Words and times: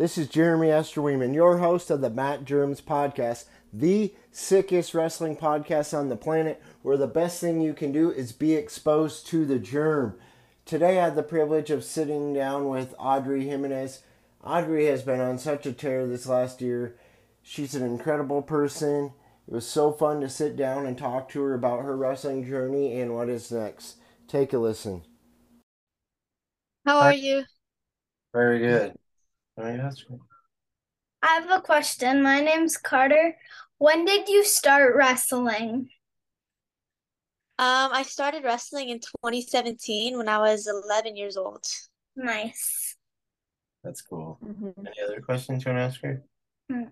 This 0.00 0.16
is 0.16 0.28
Jeremy 0.28 0.68
Esterweeman, 0.68 1.34
your 1.34 1.58
host 1.58 1.90
of 1.90 2.00
the 2.00 2.08
Matt 2.08 2.46
Germs 2.46 2.80
Podcast, 2.80 3.44
the 3.70 4.14
sickest 4.32 4.94
wrestling 4.94 5.36
podcast 5.36 5.92
on 5.92 6.08
the 6.08 6.16
planet, 6.16 6.62
where 6.80 6.96
the 6.96 7.06
best 7.06 7.38
thing 7.38 7.60
you 7.60 7.74
can 7.74 7.92
do 7.92 8.10
is 8.10 8.32
be 8.32 8.54
exposed 8.54 9.26
to 9.26 9.44
the 9.44 9.58
germ. 9.58 10.18
Today, 10.64 10.98
I 10.98 11.04
had 11.04 11.16
the 11.16 11.22
privilege 11.22 11.68
of 11.68 11.84
sitting 11.84 12.32
down 12.32 12.70
with 12.70 12.94
Audrey 12.98 13.46
Jimenez. 13.46 14.02
Audrey 14.42 14.86
has 14.86 15.02
been 15.02 15.20
on 15.20 15.38
such 15.38 15.66
a 15.66 15.72
tear 15.74 16.06
this 16.06 16.26
last 16.26 16.62
year. 16.62 16.96
She's 17.42 17.74
an 17.74 17.84
incredible 17.84 18.40
person. 18.40 19.12
It 19.46 19.52
was 19.52 19.66
so 19.66 19.92
fun 19.92 20.22
to 20.22 20.30
sit 20.30 20.56
down 20.56 20.86
and 20.86 20.96
talk 20.96 21.28
to 21.32 21.42
her 21.42 21.52
about 21.52 21.82
her 21.82 21.94
wrestling 21.94 22.46
journey 22.46 22.98
and 22.98 23.14
what 23.14 23.28
is 23.28 23.52
next. 23.52 23.96
Take 24.28 24.54
a 24.54 24.58
listen. 24.58 25.02
How 26.86 27.00
are 27.00 27.12
you? 27.12 27.44
Very 28.32 28.60
good. 28.60 28.94
I 31.22 31.36
have 31.36 31.50
a 31.50 31.62
question. 31.62 32.22
My 32.22 32.40
name's 32.40 32.76
Carter. 32.76 33.36
When 33.78 34.04
did 34.04 34.28
you 34.28 34.44
start 34.44 34.94
wrestling? 34.96 35.90
Um, 37.58 37.90
I 37.92 38.04
started 38.04 38.44
wrestling 38.44 38.88
in 38.88 39.00
2017 39.00 40.16
when 40.16 40.28
I 40.28 40.38
was 40.38 40.66
11 40.66 41.16
years 41.16 41.36
old. 41.36 41.64
Nice. 42.16 42.96
That's 43.84 44.00
cool. 44.00 44.38
Mm-hmm. 44.42 44.86
Any 44.86 44.96
other 45.04 45.20
questions 45.20 45.64
you 45.64 45.72
want 45.72 45.78
to 45.80 45.84
ask 45.84 46.00
her? 46.02 46.22
Hmm. 46.70 46.84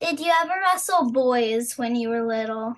Did 0.00 0.20
you 0.20 0.32
ever 0.42 0.54
wrestle 0.62 1.12
boys 1.12 1.78
when 1.78 1.94
you 1.94 2.08
were 2.08 2.26
little? 2.26 2.74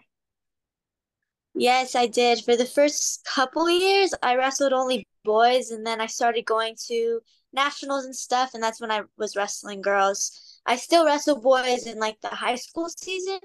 Yes, 1.55 1.95
I 1.95 2.07
did. 2.07 2.45
For 2.45 2.57
the 2.57 2.67
first 2.67 3.25
couple 3.25 3.69
years, 3.69 4.15
I 4.23 4.37
wrestled 4.37 4.73
only 4.73 5.07
boys, 5.25 5.71
and 5.71 5.87
then 5.87 6.01
I 6.01 6.07
started 6.07 6.45
going 6.45 6.77
to 6.89 7.21
nationals 7.53 8.05
and 8.05 8.15
stuff, 8.15 8.55
and 8.55 8.63
that's 8.63 8.81
when 8.81 8.91
I 8.91 9.03
was 9.17 9.37
wrestling 9.37 9.83
girls. 9.83 10.61
I 10.67 10.77
still 10.77 11.07
wrestle 11.07 11.41
boys 11.41 11.87
in 11.87 11.99
like 11.99 12.21
the 12.21 12.29
high 12.29 12.57
school 12.57 12.89
season. 12.89 13.41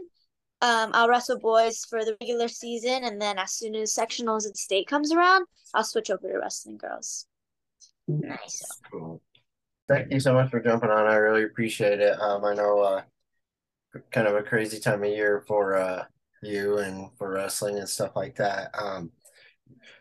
Um, 0.61 0.91
I'll 0.93 1.09
wrestle 1.09 1.39
boys 1.39 1.85
for 1.89 2.05
the 2.05 2.17
regular 2.21 2.47
season, 2.47 3.03
and 3.03 3.21
then 3.21 3.37
as 3.37 3.53
soon 3.53 3.75
as 3.75 3.93
sectionals 3.93 4.45
and 4.45 4.55
state 4.55 4.87
comes 4.87 5.11
around, 5.11 5.45
I'll 5.73 5.83
switch 5.83 6.09
over 6.09 6.31
to 6.31 6.39
wrestling 6.39 6.77
girls. 6.77 7.27
Nice. 8.07 8.63
Thank 9.87 10.11
you 10.11 10.19
so 10.19 10.33
much 10.33 10.49
for 10.49 10.59
jumping 10.59 10.89
on. 10.89 11.07
I 11.07 11.15
really 11.15 11.43
appreciate 11.43 11.99
it. 11.99 12.19
Um, 12.19 12.43
I 12.43 12.53
know 12.53 12.79
uh, 12.79 13.01
kind 14.11 14.27
of 14.27 14.35
a 14.35 14.43
crazy 14.43 14.79
time 14.79 15.03
of 15.03 15.09
year 15.09 15.43
for 15.47 15.75
uh, 15.75 16.05
you 16.41 16.79
and 16.79 17.09
for 17.17 17.31
wrestling 17.31 17.77
and 17.77 17.87
stuff 17.87 18.15
like 18.15 18.35
that. 18.37 18.69
Um, 18.73 19.11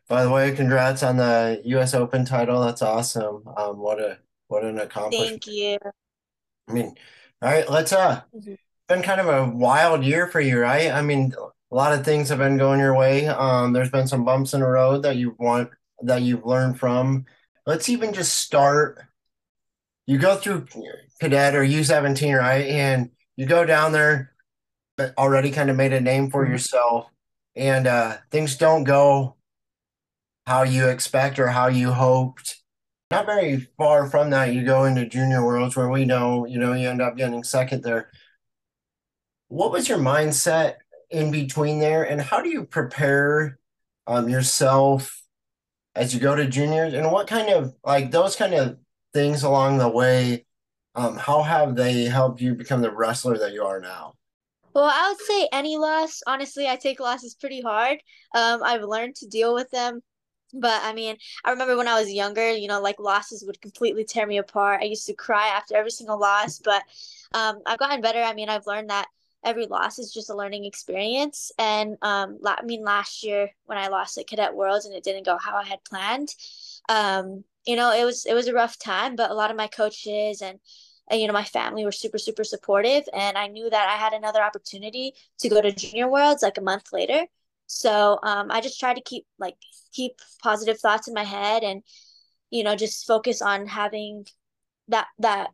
by 0.09 0.23
the 0.23 0.31
way, 0.31 0.55
congrats 0.55 1.03
on 1.03 1.17
the 1.17 1.63
U.S. 1.65 1.95
Open 1.95 2.25
title. 2.25 2.61
That's 2.63 2.83
awesome. 2.83 3.43
Um, 3.57 3.79
what 3.79 4.01
a 4.01 4.19
what 4.49 4.65
an 4.65 4.79
accomplishment. 4.79 5.45
Thank 5.45 5.47
you. 5.47 5.79
I 6.69 6.73
mean, 6.73 6.95
all 7.41 7.51
right, 7.51 7.69
let's 7.69 7.93
uh, 7.93 8.23
mm-hmm. 8.35 8.55
been 8.89 9.03
kind 9.03 9.21
of 9.21 9.29
a 9.29 9.51
wild 9.51 10.05
year 10.05 10.27
for 10.27 10.41
you, 10.41 10.61
right? 10.61 10.91
I 10.91 11.03
mean, 11.03 11.35
a 11.71 11.75
lot 11.75 11.93
of 11.93 12.05
things 12.05 12.29
have 12.29 12.39
been 12.39 12.59
going 12.59 12.81
your 12.81 12.97
way. 12.97 13.27
Um, 13.27 13.73
there's 13.73 13.91
been 13.91 14.07
some 14.07 14.25
bumps 14.25 14.55
in 14.55 14.61
the 14.61 14.67
road 14.67 15.03
that 15.03 15.17
you 15.17 15.35
want 15.39 15.71
that 16.03 16.23
you've 16.23 16.47
learned 16.47 16.79
from. 16.79 17.25
Let's 17.67 17.89
even 17.89 18.13
just 18.13 18.35
start. 18.39 19.01
You 20.07 20.19
go 20.19 20.37
through 20.37 20.67
cadet 21.19 21.55
or 21.55 21.65
U17, 21.65 22.39
right? 22.39 22.67
And 22.67 23.11
you 23.37 23.47
go 23.47 23.65
down 23.65 23.93
there, 23.93 24.35
but 24.99 25.17
already 25.17 25.51
kind 25.51 25.71
of 25.71 25.77
made 25.77 25.95
a 25.95 26.01
name 26.01 26.31
for 26.31 26.43
mm-hmm. 26.43 26.53
yourself, 26.53 27.11
and 27.57 27.87
uh, 27.87 28.19
things 28.31 28.57
don't 28.57 28.85
go 28.85 29.37
how 30.47 30.62
you 30.62 30.89
expect 30.89 31.39
or 31.39 31.48
how 31.48 31.69
you 31.69 31.92
hoped. 31.92 32.62
Not 33.11 33.27
very 33.27 33.69
far 33.77 34.09
from 34.09 34.31
that, 34.31 34.53
you 34.55 34.64
go 34.64 34.84
into 34.84 35.06
junior 35.06 35.45
worlds 35.45 35.77
where 35.77 35.89
we 35.89 36.05
know, 36.05 36.47
you 36.47 36.59
know, 36.59 36.73
you 36.73 36.89
end 36.89 37.03
up 37.03 37.17
getting 37.17 37.45
second 37.45 37.83
there. 37.83 38.11
What 39.48 39.73
was 39.73 39.89
your 39.89 39.98
mindset 39.98 40.77
in 41.11 41.31
between 41.31 41.78
there, 41.78 42.03
and 42.03 42.20
how 42.20 42.41
do 42.41 42.48
you 42.48 42.64
prepare 42.64 43.58
um, 44.07 44.29
yourself 44.29 45.23
as 45.95 46.13
you 46.13 46.20
go 46.20 46.35
to 46.35 46.48
juniors, 46.48 46.92
and 46.92 47.13
what 47.13 47.29
kind 47.29 47.51
of 47.51 47.74
like 47.85 48.11
those 48.11 48.35
kind 48.35 48.55
of 48.55 48.79
things 49.13 49.42
along 49.42 49.79
the 49.79 49.89
way? 49.89 50.45
Um, 50.96 51.17
how 51.17 51.42
have 51.42 51.77
they 51.77 52.05
helped 52.05 52.40
you 52.40 52.55
become 52.55 52.80
the 52.80 52.90
wrestler 52.90 53.36
that 53.39 53.52
you 53.52 53.64
are 53.64 53.80
now? 53.80 54.14
Well, 54.74 54.90
I 54.92 55.11
would 55.11 55.20
say 55.20 55.48
any 55.52 55.77
loss. 55.77 56.20
Honestly, 56.27 56.69
I 56.69 56.77
take 56.77 56.98
losses 56.98 57.35
pretty 57.35 57.61
hard. 57.61 57.98
Um, 58.35 58.63
I've 58.63 58.83
learned 58.83 59.14
to 59.17 59.29
deal 59.29 59.55
with 59.55 59.70
them 59.70 60.01
but 60.55 60.83
I 60.83 60.92
mean, 60.92 61.17
I 61.45 61.51
remember 61.51 61.77
when 61.77 61.89
I 61.89 61.98
was 61.98 62.13
younger, 62.13 62.53
you 62.53 62.69
know, 62.69 62.81
like 62.81 62.98
losses 62.98 63.45
would 63.47 63.61
completely 63.61 64.05
tear 64.05 64.27
me 64.27 64.39
apart. 64.39 64.83
I 64.83 64.87
used 64.87 65.07
to 65.07 65.15
cry 65.15 65.48
after 65.48 65.77
every 65.77 65.91
single 65.91 66.19
loss, 66.19 66.59
but 66.59 66.83
um, 67.33 67.61
I've 67.67 67.79
gotten 67.79 68.01
better. 68.01 68.23
I 68.23 68.35
mean, 68.35 68.48
I've 68.48 68.67
learned 68.67 68.91
that 68.91 69.09
every 69.45 69.67
loss 69.67 69.98
is 69.98 70.13
just 70.13 70.31
a 70.31 70.37
learning 70.37 70.64
experience. 70.64 71.53
And 71.59 71.97
um, 72.03 72.39
I 72.45 72.63
mean, 72.64 72.83
last 72.85 73.23
year 73.23 73.51
when 73.67 73.79
I 73.79 73.89
lost 73.89 74.19
at 74.19 74.27
Cadet 74.27 74.55
Worlds 74.55 74.87
and 74.87 74.95
it 74.95 75.05
didn't 75.05 75.27
go 75.27 75.37
how 75.39 75.57
I 75.57 75.64
had 75.64 75.85
planned, 75.85 76.35
um, 76.89 77.45
you 77.67 77.77
know, 77.77 77.93
it 77.93 78.05
was 78.05 78.27
it 78.27 78.35
was 78.35 78.48
a 78.48 78.55
rough 78.55 78.79
time. 78.79 79.17
But 79.17 79.31
a 79.31 79.35
lot 79.35 79.51
of 79.51 79.57
my 79.57 79.67
coaches 79.67 80.43
and 80.43 80.59
and, 81.09 81.20
you 81.20 81.27
know 81.27 81.33
my 81.35 81.45
family 81.45 81.85
were 81.85 81.93
super 81.93 82.19
super 82.19 82.45
supportive, 82.45 83.05
and 83.13 83.37
I 83.37 83.47
knew 83.48 83.69
that 83.69 83.89
I 83.89 83.97
had 83.97 84.13
another 84.13 84.43
opportunity 84.43 85.14
to 85.39 85.48
go 85.48 85.61
to 85.61 85.73
Junior 85.73 86.09
Worlds 86.09 86.43
like 86.43 86.59
a 86.59 86.63
month 86.63 86.93
later. 86.93 87.27
So 87.67 88.19
um, 88.23 88.51
I 88.51 88.61
just 88.61 88.79
try 88.80 88.95
to 88.95 89.02
keep 89.02 89.25
like 89.39 89.57
keep 89.92 90.13
positive 90.42 90.79
thoughts 90.79 91.08
in 91.08 91.14
my 91.14 91.25
head 91.25 91.63
and 91.63 91.83
you 92.51 92.63
know 92.63 92.77
just 92.77 93.07
focus 93.07 93.41
on 93.42 93.67
having 93.67 94.27
that 94.89 95.07
that 95.19 95.48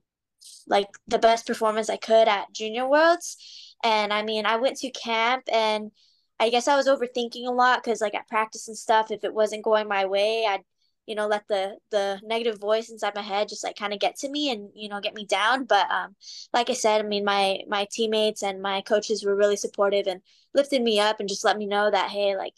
like 0.67 0.89
the 1.07 1.19
best 1.19 1.47
performance 1.47 1.91
I 1.91 1.97
could 1.97 2.29
at 2.29 2.53
Junior 2.53 2.89
Worlds. 2.89 3.37
And 3.83 4.13
I 4.13 4.23
mean, 4.23 4.47
I 4.47 4.57
went 4.57 4.79
to 4.79 4.91
camp 4.91 5.45
and 5.53 5.91
I 6.39 6.51
guess 6.51 6.69
I 6.69 6.77
was 6.77 6.89
overthinking 6.89 7.47
a 7.47 7.53
lot 7.53 7.83
because 7.83 8.01
like 8.01 8.15
at 8.15 8.29
practice 8.29 8.69
and 8.69 8.77
stuff, 8.77 9.11
if 9.11 9.25
it 9.25 9.35
wasn't 9.35 9.65
going 9.65 9.89
my 9.89 10.07
way, 10.07 10.47
I'd 10.49 10.63
you 11.11 11.17
know 11.17 11.27
let 11.27 11.47
the 11.49 11.77
the 11.91 12.21
negative 12.23 12.61
voice 12.61 12.89
inside 12.89 13.17
my 13.17 13.21
head 13.21 13.49
just 13.49 13.65
like 13.65 13.77
kind 13.77 13.93
of 13.93 13.99
get 13.99 14.17
to 14.17 14.31
me 14.31 14.51
and 14.53 14.71
you 14.75 14.89
know 14.89 15.01
get 15.01 15.15
me 15.15 15.27
down. 15.27 15.65
But 15.65 15.91
um 15.91 16.15
like 16.53 16.71
i 16.71 16.73
said 16.73 17.05
i 17.05 17.09
mean 17.09 17.25
my 17.25 17.61
my 17.69 17.87
teammates 17.91 18.43
and 18.43 18.63
my 18.63 18.81
coaches 18.83 19.25
were 19.25 19.35
really 19.35 19.57
supportive 19.57 20.07
and 20.07 20.21
lifted 20.55 20.83
me 20.83 21.01
up 21.01 21.19
and 21.19 21.29
just 21.29 21.45
let 21.45 21.59
me 21.59 21.67
know 21.67 21.91
that 21.91 22.11
hey 22.11 22.37
like 22.37 22.55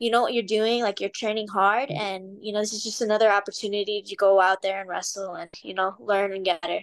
you 0.00 0.10
know 0.10 0.22
what 0.22 0.34
you're 0.34 0.42
doing 0.42 0.82
like 0.82 1.00
you're 1.00 1.10
training 1.10 1.46
hard 1.46 1.88
mm-hmm. 1.88 2.00
and 2.00 2.38
you 2.42 2.52
know 2.52 2.60
this 2.60 2.72
is 2.72 2.82
just 2.82 3.02
another 3.02 3.30
opportunity 3.30 4.02
to 4.02 4.16
go 4.16 4.40
out 4.40 4.62
there 4.62 4.80
and 4.80 4.88
wrestle 4.88 5.34
and 5.34 5.50
you 5.62 5.74
know 5.74 5.94
learn 6.00 6.32
and 6.32 6.44
get 6.44 6.60
better 6.62 6.80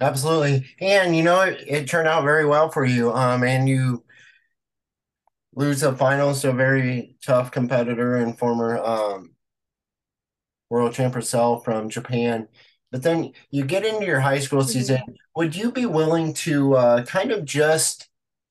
absolutely. 0.00 0.66
And 0.80 1.16
you 1.16 1.22
know 1.22 1.42
it, 1.42 1.64
it 1.68 1.88
turned 1.88 2.08
out 2.08 2.24
very 2.24 2.44
well 2.44 2.70
for 2.70 2.84
you. 2.84 3.12
Um 3.12 3.44
and 3.44 3.68
you 3.68 4.04
lose 5.54 5.80
the 5.80 5.94
finals 5.94 6.40
to 6.42 6.50
a 6.50 6.54
very 6.54 7.16
tough 7.24 7.50
competitor 7.52 8.16
and 8.16 8.36
former 8.36 8.78
um 8.78 9.31
world 10.72 10.94
champ 10.94 11.12
herself 11.12 11.64
from 11.66 11.90
Japan. 11.90 12.48
But 12.90 13.02
then 13.02 13.32
you 13.50 13.64
get 13.64 13.84
into 13.84 14.06
your 14.06 14.20
high 14.20 14.38
school 14.38 14.60
mm-hmm. 14.60 14.70
season. 14.70 14.96
Mm-hmm. 14.96 15.12
Would 15.36 15.54
you 15.54 15.70
be 15.70 15.84
willing 15.84 16.32
to 16.34 16.74
uh, 16.74 17.04
kind 17.04 17.30
of 17.30 17.44
just 17.44 18.08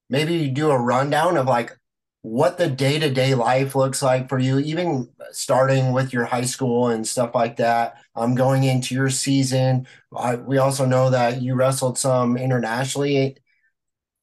maybe 0.07 0.47
do 0.47 0.69
a 0.69 0.79
rundown 0.79 1.35
of 1.35 1.47
like 1.47 1.75
what 2.21 2.59
the 2.59 2.69
day 2.69 2.99
to 2.99 3.09
day 3.11 3.33
life 3.33 3.75
looks 3.75 4.03
like 4.03 4.29
for 4.29 4.37
you, 4.37 4.59
even 4.59 5.09
starting 5.31 5.93
with 5.93 6.13
your 6.13 6.25
high 6.25 6.45
school 6.45 6.89
and 6.89 7.07
stuff 7.07 7.33
like 7.33 7.57
that? 7.57 7.97
Um, 8.15 8.35
going 8.35 8.65
into 8.65 8.93
your 8.93 9.09
season, 9.09 9.87
I, 10.15 10.35
we 10.35 10.59
also 10.59 10.85
know 10.85 11.09
that 11.09 11.41
you 11.41 11.55
wrestled 11.55 11.97
some 11.97 12.37
internationally 12.37 13.37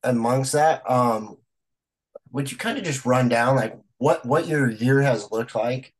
amongst 0.04 0.52
that. 0.52 0.88
Um, 0.88 1.36
would 2.30 2.52
you 2.52 2.58
kind 2.58 2.78
of 2.78 2.84
just 2.84 3.04
run 3.04 3.28
down 3.28 3.56
like 3.56 3.76
what 3.98 4.24
what 4.24 4.46
your 4.46 4.70
year 4.70 5.02
has 5.02 5.32
looked 5.32 5.56
like? 5.56 5.92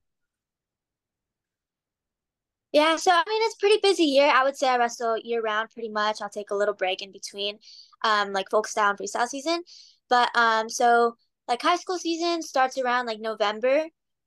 Yeah, 2.73 2.97
so 2.97 3.11
I 3.12 3.25
mean 3.27 3.43
it's 3.45 3.56
pretty 3.56 3.79
busy 3.83 4.05
year. 4.05 4.29
I 4.29 4.45
would 4.45 4.56
say 4.56 4.69
I 4.69 4.77
wrestle 4.77 5.17
year 5.23 5.41
round 5.41 5.70
pretty 5.70 5.88
much. 5.88 6.20
I'll 6.20 6.29
take 6.29 6.50
a 6.50 6.55
little 6.55 6.75
break 6.75 7.00
in 7.03 7.12
between, 7.12 7.59
um, 8.05 8.32
like 8.32 8.50
folk 8.50 8.67
style 8.67 8.91
and 8.91 8.99
freestyle 8.99 9.26
season. 9.26 9.62
But 10.11 10.31
um, 10.37 10.69
so 10.69 11.17
like 11.49 11.62
high 11.62 11.76
school 11.76 11.99
season 11.99 12.43
starts 12.43 12.76
around 12.79 13.06
like 13.06 13.20
November. 13.20 13.85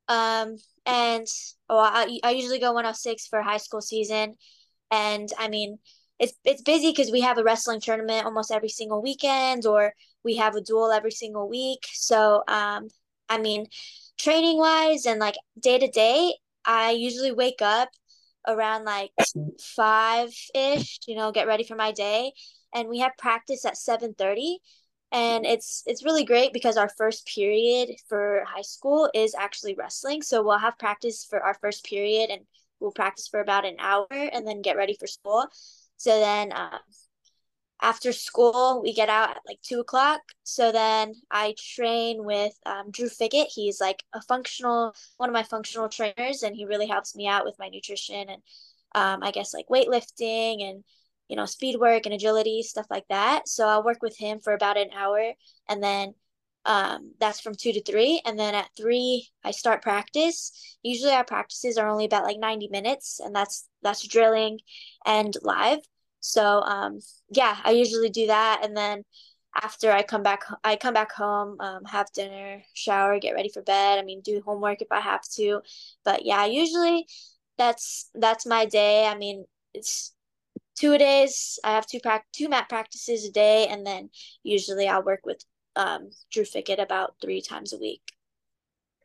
Um, 0.08 0.56
and 0.86 1.28
oh, 1.70 1.78
I, 1.80 2.20
I 2.24 2.32
usually 2.32 2.60
go 2.60 2.74
106 2.74 3.28
for 3.28 3.42
high 3.44 3.58
school 3.58 3.82
season, 3.82 4.36
and 4.92 5.30
I 5.40 5.50
mean 5.50 5.80
it's 6.20 6.34
it's 6.46 6.62
busy 6.64 6.92
because 6.92 7.12
we 7.12 7.22
have 7.22 7.38
a 7.38 7.44
wrestling 7.44 7.82
tournament 7.82 8.26
almost 8.26 8.52
every 8.52 8.70
single 8.70 9.02
weekend, 9.02 9.66
or 9.68 9.94
we 10.24 10.38
have 10.38 10.56
a 10.56 10.62
duel 10.62 10.92
every 10.92 11.12
single 11.12 11.50
week. 11.50 11.88
So 11.94 12.44
um, 12.48 12.90
I 13.30 13.40
mean, 13.40 13.68
training 14.18 14.58
wise 14.58 15.06
and 15.06 15.20
like 15.20 15.36
day 15.60 15.80
to 15.80 15.88
day, 15.88 16.36
I 16.66 16.92
usually 16.92 17.32
wake 17.32 17.62
up 17.62 17.90
around 18.48 18.86
like 18.86 19.12
five 19.60 20.34
ish, 20.56 21.00
you 21.08 21.16
know, 21.16 21.32
get 21.32 21.48
ready 21.48 21.64
for 21.64 21.76
my 21.76 21.92
day. 21.92 22.34
And 22.74 22.88
we 22.90 23.00
have 23.00 23.12
practice 23.18 23.66
at 23.66 23.78
seven 23.78 24.14
thirty. 24.14 24.60
And 25.12 25.46
it's 25.46 25.84
it's 25.86 26.06
really 26.06 26.24
great 26.24 26.54
because 26.54 26.78
our 26.78 26.90
first 26.98 27.28
period 27.28 27.90
for 28.08 28.46
high 28.48 28.62
school 28.62 29.10
is 29.14 29.36
actually 29.36 29.76
wrestling. 29.76 30.22
So 30.22 30.42
we'll 30.42 30.58
have 30.58 30.80
practice 30.80 31.26
for 31.30 31.42
our 31.42 31.56
first 31.56 31.84
period 31.84 32.30
and 32.30 32.44
we'll 32.80 32.92
practice 32.92 33.28
for 33.28 33.42
about 33.42 33.66
an 33.66 33.76
hour 33.80 34.08
and 34.10 34.48
then 34.48 34.62
get 34.62 34.78
ready 34.78 34.96
for 34.98 35.08
school. 35.08 35.46
So 35.98 36.18
then 36.20 36.54
um, 36.54 36.80
after 37.81 38.12
school, 38.13 38.81
we 38.83 38.94
get 38.94 39.10
out 39.10 39.31
at 39.31 39.42
like 39.48 39.60
two 39.62 39.80
o'clock. 39.80 40.22
So 40.44 40.72
then 40.72 41.16
I 41.31 41.56
train 41.57 42.24
with 42.24 42.54
um, 42.66 42.92
Drew 42.92 43.10
Fickett. 43.10 43.48
He's 43.54 43.81
like 43.81 44.04
a 44.13 44.22
functional, 44.22 44.94
one 45.18 45.30
of 45.30 45.33
my 45.33 45.44
functional 45.44 45.89
trainers, 45.89 46.44
and 46.44 46.56
he 46.56 46.66
really 46.66 46.88
helps 46.88 47.16
me 47.16 47.28
out 47.28 47.45
with 47.45 47.56
my 47.60 47.69
nutrition 47.69 48.30
and 48.30 48.42
um, 48.94 49.24
I 49.24 49.31
guess 49.31 49.54
like 49.54 49.68
weightlifting 49.69 50.69
and 50.69 50.83
you 51.28 51.36
know 51.36 51.45
speed 51.45 51.80
work 51.80 52.06
and 52.06 52.13
agility 52.13 52.62
stuff 52.63 52.88
like 52.89 53.06
that. 53.10 53.48
So 53.48 53.68
I'll 53.68 53.84
work 53.84 54.01
with 54.01 54.18
him 54.18 54.39
for 54.39 54.54
about 54.54 54.77
an 54.77 54.89
hour, 54.95 55.34
and 55.69 55.81
then 55.84 56.13
um, 56.66 57.13
that's 57.19 57.39
from 57.39 57.56
two 57.56 57.74
to 57.74 57.84
three, 57.84 58.22
and 58.25 58.38
then 58.38 58.54
at 58.54 58.69
three 58.77 59.30
I 59.44 59.51
start 59.51 59.81
practice. 59.81 60.77
Usually 60.84 61.13
our 61.13 61.25
practices 61.25 61.77
are 61.77 61.88
only 61.88 62.06
about 62.06 62.25
like 62.25 62.38
ninety 62.39 62.68
minutes, 62.68 63.19
and 63.19 63.36
that's 63.36 63.68
that's 63.81 64.06
drilling 64.07 64.60
and 65.06 65.34
live. 65.42 65.80
So 66.22 66.62
um, 66.62 67.00
yeah, 67.30 67.58
I 67.64 67.72
usually 67.72 68.10
do 68.10 68.28
that, 68.28 68.62
and 68.64 68.76
then 68.78 69.04
after 69.62 69.92
I 69.92 70.04
come 70.04 70.24
back, 70.24 70.44
I 70.64 70.76
come 70.78 70.94
back 70.94 71.12
home, 71.12 71.58
um, 71.60 71.84
have 71.86 72.12
dinner, 72.14 72.64
shower, 72.74 73.20
get 73.20 73.34
ready 73.34 73.50
for 73.50 73.62
bed. 73.62 74.00
I 74.00 74.04
mean, 74.04 74.22
do 74.22 74.42
homework 74.46 74.82
if 74.82 74.88
I 74.92 75.02
have 75.02 75.24
to, 75.36 75.62
but 76.06 76.26
yeah, 76.26 76.46
usually 76.46 77.08
that's 77.58 78.10
that's 78.16 78.46
my 78.46 78.66
day. 78.66 79.08
I 79.08 79.16
mean, 79.18 79.46
it's 79.74 80.14
two 80.76 80.98
days. 80.98 81.60
I 81.64 81.72
have 81.72 81.86
two 81.88 82.00
prac 82.00 82.26
two 82.34 82.50
mat 82.50 82.70
practices 82.70 83.26
a 83.26 83.32
day, 83.32 83.68
and 83.68 83.86
then 83.86 84.10
usually 84.44 84.88
I'll 84.88 85.04
work 85.04 85.22
with 85.26 85.44
um, 85.76 86.12
Drew 86.32 86.46
Fickett 86.46 86.80
about 86.80 87.16
three 87.22 87.42
times 87.42 87.74
a 87.74 87.78
week. 87.78 88.02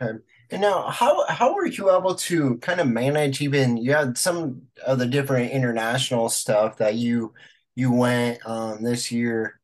Okay. 0.00 0.18
And 0.50 0.60
now, 0.62 0.88
how 0.90 1.26
how 1.28 1.54
were 1.54 1.66
you 1.66 1.90
able 1.96 2.14
to 2.14 2.58
kind 2.58 2.80
of 2.80 2.88
manage? 2.88 3.40
Even 3.40 3.76
you 3.76 3.92
had 3.92 4.16
some 4.16 4.62
of 4.86 4.98
the 4.98 5.06
different 5.06 5.50
international 5.52 6.28
stuff 6.28 6.76
that 6.78 6.94
you 6.94 7.34
you 7.74 7.92
went 7.92 8.46
um, 8.46 8.82
this 8.82 9.10
year. 9.10 9.60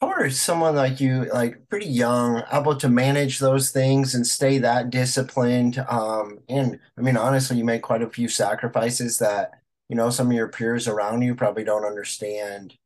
How 0.00 0.08
are 0.08 0.30
someone 0.30 0.76
like 0.76 1.00
you, 1.00 1.24
like 1.32 1.68
pretty 1.68 1.86
young, 1.86 2.42
able 2.52 2.76
to 2.76 2.88
manage 2.88 3.40
those 3.40 3.70
things 3.72 4.14
and 4.14 4.24
stay 4.26 4.58
that 4.58 4.90
disciplined? 4.90 5.78
Um, 5.88 6.38
and 6.48 6.78
I 6.96 7.00
mean, 7.00 7.16
honestly, 7.16 7.56
you 7.58 7.64
make 7.64 7.82
quite 7.82 8.02
a 8.02 8.08
few 8.10 8.28
sacrifices 8.28 9.18
that 9.18 9.60
you 9.88 9.96
know 9.96 10.10
some 10.10 10.28
of 10.28 10.32
your 10.34 10.48
peers 10.48 10.86
around 10.86 11.22
you 11.22 11.34
probably 11.34 11.64
don't 11.64 11.84
understand. 11.84 12.76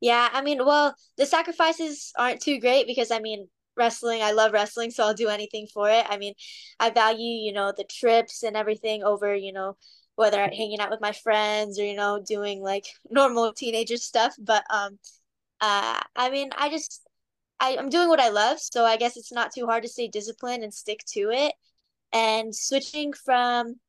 Yeah, 0.00 0.28
I 0.32 0.40
mean, 0.42 0.64
well, 0.64 0.94
the 1.18 1.26
sacrifices 1.26 2.12
aren't 2.18 2.40
too 2.40 2.58
great 2.58 2.86
because 2.86 3.10
I 3.10 3.18
mean, 3.20 3.48
wrestling, 3.76 4.22
I 4.22 4.32
love 4.32 4.52
wrestling, 4.52 4.90
so 4.90 5.04
I'll 5.04 5.14
do 5.14 5.28
anything 5.28 5.66
for 5.72 5.88
it. 5.90 6.06
I 6.08 6.18
mean, 6.18 6.34
I 6.78 6.90
value, 6.90 7.24
you 7.46 7.52
know, 7.52 7.72
the 7.76 7.84
trips 7.84 8.42
and 8.42 8.56
everything 8.56 9.02
over, 9.04 9.34
you 9.34 9.52
know, 9.52 9.76
whether 10.16 10.38
hanging 10.42 10.80
out 10.80 10.90
with 10.90 11.00
my 11.00 11.12
friends 11.12 11.78
or, 11.78 11.84
you 11.84 11.94
know, 11.96 12.22
doing 12.26 12.62
like 12.62 12.86
normal 13.10 13.52
teenager 13.52 13.96
stuff. 13.96 14.34
But 14.38 14.64
um 14.70 14.98
uh 15.60 16.00
I 16.16 16.30
mean, 16.30 16.50
I 16.56 16.70
just 16.70 17.02
I, 17.60 17.76
I'm 17.78 17.90
doing 17.90 18.08
what 18.08 18.20
I 18.20 18.28
love, 18.30 18.60
so 18.60 18.84
I 18.84 18.96
guess 18.96 19.16
it's 19.16 19.32
not 19.32 19.52
too 19.54 19.66
hard 19.66 19.82
to 19.84 19.88
stay 19.88 20.08
disciplined 20.08 20.64
and 20.64 20.74
stick 20.74 21.00
to 21.14 21.30
it. 21.30 21.54
And 22.12 22.54
switching 22.56 23.12
from 23.12 23.80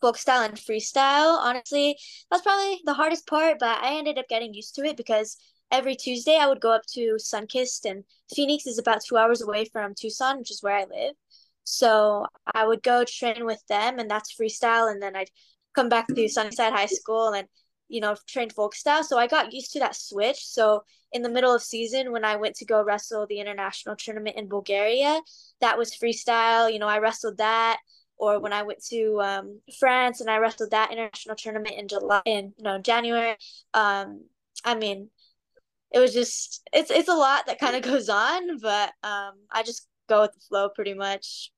folk 0.00 0.16
style 0.18 0.42
and 0.42 0.56
freestyle, 0.56 1.38
honestly, 1.38 1.98
that's 2.30 2.42
probably 2.42 2.80
the 2.84 2.94
hardest 2.94 3.26
part, 3.26 3.58
but 3.60 3.82
I 3.82 3.96
ended 3.98 4.18
up 4.18 4.28
getting 4.28 4.54
used 4.54 4.74
to 4.76 4.84
it 4.84 4.96
because 4.96 5.36
every 5.70 5.96
Tuesday 5.96 6.36
I 6.36 6.46
would 6.46 6.60
go 6.60 6.72
up 6.72 6.86
to 6.94 7.16
Sunkist 7.18 7.84
and 7.84 8.04
Phoenix 8.34 8.66
is 8.66 8.78
about 8.78 9.02
two 9.04 9.16
hours 9.16 9.42
away 9.42 9.64
from 9.66 9.94
Tucson, 9.94 10.38
which 10.38 10.50
is 10.50 10.62
where 10.62 10.76
I 10.76 10.84
live. 10.84 11.14
So 11.64 12.26
I 12.54 12.66
would 12.66 12.82
go 12.82 13.04
train 13.04 13.44
with 13.44 13.62
them 13.68 13.98
and 13.98 14.10
that's 14.10 14.34
freestyle 14.34 14.90
and 14.90 15.02
then 15.02 15.14
I'd 15.14 15.30
come 15.74 15.88
back 15.88 16.06
to 16.08 16.28
Sunnyside 16.28 16.72
High 16.72 16.86
School 16.86 17.28
and 17.34 17.46
you 17.88 18.00
know 18.00 18.16
train 18.26 18.50
folk 18.50 18.74
style. 18.74 19.04
So 19.04 19.18
I 19.18 19.26
got 19.26 19.52
used 19.52 19.72
to 19.72 19.80
that 19.80 19.96
switch. 19.96 20.46
So 20.46 20.82
in 21.12 21.22
the 21.22 21.30
middle 21.30 21.54
of 21.54 21.62
season 21.62 22.12
when 22.12 22.24
I 22.24 22.36
went 22.36 22.56
to 22.56 22.64
go 22.64 22.82
wrestle 22.82 23.26
the 23.26 23.40
international 23.40 23.96
tournament 23.96 24.36
in 24.36 24.48
Bulgaria, 24.48 25.20
that 25.60 25.78
was 25.78 25.94
freestyle. 25.94 26.72
You 26.72 26.78
know, 26.78 26.88
I 26.88 26.98
wrestled 26.98 27.38
that. 27.38 27.78
Or 28.20 28.40
when 28.40 28.52
I 28.52 28.64
went 28.64 28.84
to 28.86 29.20
um, 29.20 29.60
France 29.78 30.20
and 30.20 30.28
I 30.28 30.38
wrestled 30.38 30.72
that 30.72 30.90
international 30.90 31.36
tournament 31.36 31.76
in 31.78 31.86
July 31.86 32.20
in 32.24 32.52
no 32.58 32.78
January. 32.78 33.36
Um, 33.74 34.24
I 34.64 34.74
mean, 34.74 35.10
it 35.92 35.98
was 35.98 36.12
just 36.12 36.62
it's 36.72 36.90
it's 36.90 37.08
a 37.08 37.14
lot 37.14 37.46
that 37.46 37.58
kind 37.58 37.76
of 37.76 37.82
goes 37.82 38.08
on, 38.08 38.58
but 38.58 38.90
um, 39.02 39.34
I 39.50 39.62
just 39.64 39.86
go 40.08 40.22
with 40.22 40.32
the 40.32 40.40
flow 40.40 40.68
pretty 40.68 40.94
much. 40.94 41.50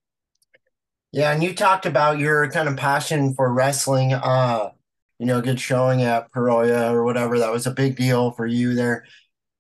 Yeah, 1.13 1.33
and 1.33 1.43
you 1.43 1.55
talked 1.55 1.87
about 1.87 2.19
your 2.19 2.49
kind 2.51 2.69
of 2.69 2.77
passion 2.77 3.35
for 3.35 3.53
wrestling. 3.53 4.13
Uh, 4.13 4.71
you 5.19 5.27
know, 5.27 5.41
good 5.41 5.61
showing 5.61 6.03
at 6.03 6.33
Peroya 6.33 6.93
or 6.93 7.05
whatever. 7.05 7.39
That 7.39 7.53
was 7.53 7.67
a 7.67 7.73
big 7.73 7.97
deal 7.97 8.31
for 8.31 8.47
you 8.47 8.75
there. 8.75 9.05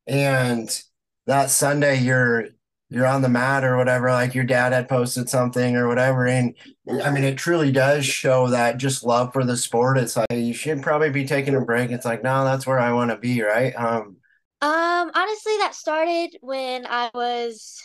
And 0.07 0.83
that 1.27 1.51
Sunday, 1.51 1.99
you're 1.99 2.49
you're 2.89 3.07
on 3.07 3.23
the 3.23 3.29
mat 3.29 3.65
or 3.65 3.77
whatever. 3.77 4.11
Like 4.11 4.35
your 4.35 4.45
dad 4.45 4.73
had 4.73 4.89
posted 4.89 5.29
something 5.29 5.77
or 5.77 5.89
whatever, 5.89 6.27
and 6.27 6.55
I 7.03 7.11
mean, 7.11 7.25
it 7.25 7.37
truly 7.37 7.73
does 7.73 8.07
show 8.07 8.49
that 8.49 8.79
just 8.79 9.05
love 9.05 9.33
for 9.33 9.45
the 9.45 9.57
sport. 9.57 9.99
It's 9.99 10.17
like 10.17 10.31
you 10.31 10.55
should 10.55 10.83
probably 10.83 11.11
be 11.11 11.27
taking 11.27 11.55
a 11.57 11.61
break. 11.61 11.91
It's 11.91 12.07
like, 12.07 12.23
no, 12.23 12.45
that's 12.45 12.67
where 12.67 12.79
I 12.79 12.93
want 12.93 13.11
to 13.11 13.17
be, 13.17 13.43
right? 13.43 13.73
Um, 13.75 14.17
um, 14.63 15.11
honestly, 15.15 15.57
that 15.59 15.75
started 15.75 16.37
when 16.43 16.87
I 16.87 17.11
was 17.15 17.81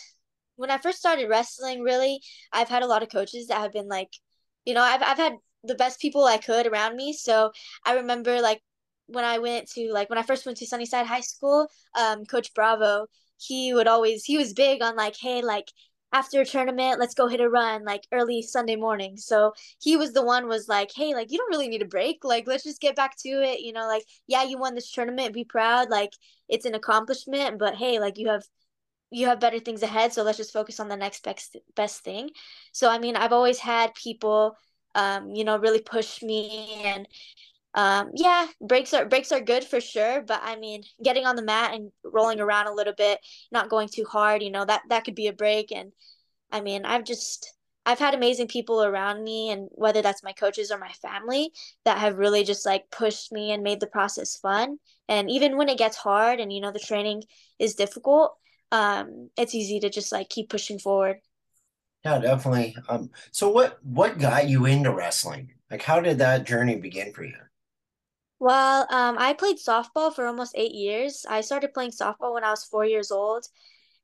when 0.56 0.70
I 0.70 0.78
first 0.78 0.98
started 0.98 1.28
wrestling, 1.28 1.82
really. 1.82 2.20
I've 2.52 2.68
had 2.68 2.82
a 2.82 2.86
lot 2.86 3.02
of 3.02 3.10
coaches 3.10 3.46
that 3.48 3.60
have 3.60 3.72
been 3.72 3.88
like, 3.88 4.10
you 4.64 4.74
know, 4.74 4.82
I've 4.82 5.02
I've 5.02 5.16
had 5.18 5.34
the 5.64 5.74
best 5.74 6.00
people 6.00 6.24
I 6.24 6.38
could 6.38 6.66
around 6.66 6.96
me. 6.96 7.12
So 7.12 7.52
I 7.84 7.94
remember 7.94 8.40
like 8.40 8.60
when 9.06 9.24
I 9.24 9.38
went 9.38 9.68
to 9.72 9.90
like 9.92 10.10
when 10.10 10.18
I 10.18 10.22
first 10.22 10.46
went 10.46 10.58
to 10.58 10.66
Sunnyside 10.66 11.06
High 11.06 11.20
School, 11.22 11.68
um, 11.98 12.24
Coach 12.26 12.52
Bravo, 12.54 13.06
he 13.38 13.72
would 13.74 13.86
always 13.88 14.24
he 14.24 14.36
was 14.38 14.52
big 14.52 14.82
on 14.82 14.96
like, 14.96 15.16
hey, 15.20 15.42
like 15.42 15.68
after 16.12 16.40
a 16.40 16.46
tournament, 16.46 16.98
let's 17.00 17.14
go 17.14 17.26
hit 17.28 17.40
a 17.40 17.48
run 17.48 17.84
like 17.84 18.06
early 18.12 18.42
Sunday 18.42 18.76
morning. 18.76 19.16
So 19.16 19.52
he 19.82 19.96
was 19.96 20.12
the 20.12 20.24
one 20.24 20.48
was 20.48 20.68
like, 20.68 20.90
hey, 20.94 21.14
like 21.14 21.30
you 21.30 21.38
don't 21.38 21.50
really 21.50 21.68
need 21.68 21.82
a 21.82 21.86
break. 21.86 22.24
Like 22.24 22.46
let's 22.46 22.64
just 22.64 22.80
get 22.80 22.96
back 22.96 23.16
to 23.18 23.28
it. 23.28 23.60
You 23.60 23.72
know, 23.72 23.86
like 23.86 24.04
yeah, 24.26 24.44
you 24.44 24.58
won 24.58 24.74
this 24.74 24.90
tournament, 24.90 25.34
be 25.34 25.44
proud. 25.44 25.90
Like 25.90 26.12
it's 26.48 26.64
an 26.66 26.74
accomplishment, 26.74 27.58
but 27.58 27.74
hey, 27.74 27.98
like 28.00 28.18
you 28.18 28.28
have 28.28 28.44
you 29.10 29.26
have 29.26 29.40
better 29.40 29.58
things 29.60 29.82
ahead. 29.82 30.12
So 30.12 30.22
let's 30.22 30.38
just 30.38 30.52
focus 30.52 30.80
on 30.80 30.88
the 30.88 30.96
next 30.96 31.22
best 31.24 31.56
best 31.74 32.02
thing. 32.04 32.30
So 32.72 32.90
I 32.90 32.98
mean, 32.98 33.16
I've 33.16 33.32
always 33.32 33.58
had 33.58 33.94
people, 33.94 34.56
um, 34.94 35.30
you 35.30 35.44
know, 35.44 35.58
really 35.58 35.80
push 35.82 36.22
me 36.22 36.82
and 36.84 37.08
um, 37.76 38.10
yeah, 38.14 38.46
breaks 38.60 38.94
are 38.94 39.04
breaks 39.04 39.32
are 39.32 39.40
good 39.40 39.62
for 39.62 39.80
sure, 39.82 40.22
but 40.22 40.40
I 40.42 40.56
mean, 40.56 40.82
getting 41.04 41.26
on 41.26 41.36
the 41.36 41.42
mat 41.42 41.74
and 41.74 41.92
rolling 42.02 42.40
around 42.40 42.68
a 42.68 42.74
little 42.74 42.94
bit, 42.94 43.20
not 43.52 43.68
going 43.68 43.88
too 43.88 44.06
hard, 44.10 44.42
you 44.42 44.50
know, 44.50 44.64
that 44.64 44.82
that 44.88 45.04
could 45.04 45.14
be 45.14 45.26
a 45.26 45.32
break. 45.34 45.70
And 45.72 45.92
I 46.50 46.62
mean, 46.62 46.86
I've 46.86 47.04
just 47.04 47.52
I've 47.84 47.98
had 47.98 48.14
amazing 48.14 48.48
people 48.48 48.82
around 48.82 49.22
me, 49.22 49.50
and 49.50 49.68
whether 49.72 50.00
that's 50.02 50.24
my 50.24 50.32
coaches 50.32 50.70
or 50.70 50.78
my 50.78 50.90
family, 51.02 51.52
that 51.84 51.98
have 51.98 52.16
really 52.18 52.44
just 52.44 52.64
like 52.64 52.90
pushed 52.90 53.30
me 53.30 53.52
and 53.52 53.62
made 53.62 53.80
the 53.80 53.86
process 53.86 54.36
fun. 54.38 54.78
And 55.08 55.30
even 55.30 55.58
when 55.58 55.68
it 55.68 55.78
gets 55.78 55.98
hard, 55.98 56.40
and 56.40 56.52
you 56.52 56.62
know, 56.62 56.72
the 56.72 56.78
training 56.80 57.24
is 57.58 57.74
difficult, 57.74 58.36
um, 58.72 59.30
it's 59.36 59.54
easy 59.54 59.80
to 59.80 59.90
just 59.90 60.12
like 60.12 60.30
keep 60.30 60.48
pushing 60.48 60.78
forward. 60.78 61.18
Yeah, 62.04 62.20
definitely. 62.20 62.76
Um, 62.88 63.10
so 63.32 63.50
what 63.50 63.84
what 63.84 64.18
got 64.18 64.48
you 64.48 64.64
into 64.64 64.92
wrestling? 64.92 65.52
Like, 65.70 65.82
how 65.82 66.00
did 66.00 66.18
that 66.18 66.46
journey 66.46 66.76
begin 66.76 67.12
for 67.12 67.24
you? 67.24 67.36
Well, 68.38 68.86
um, 68.90 69.16
I 69.18 69.32
played 69.32 69.56
softball 69.58 70.14
for 70.14 70.26
almost 70.26 70.52
eight 70.56 70.72
years. 70.74 71.24
I 71.28 71.40
started 71.40 71.72
playing 71.72 71.92
softball 71.92 72.34
when 72.34 72.44
I 72.44 72.50
was 72.50 72.64
four 72.64 72.84
years 72.84 73.10
old. 73.10 73.46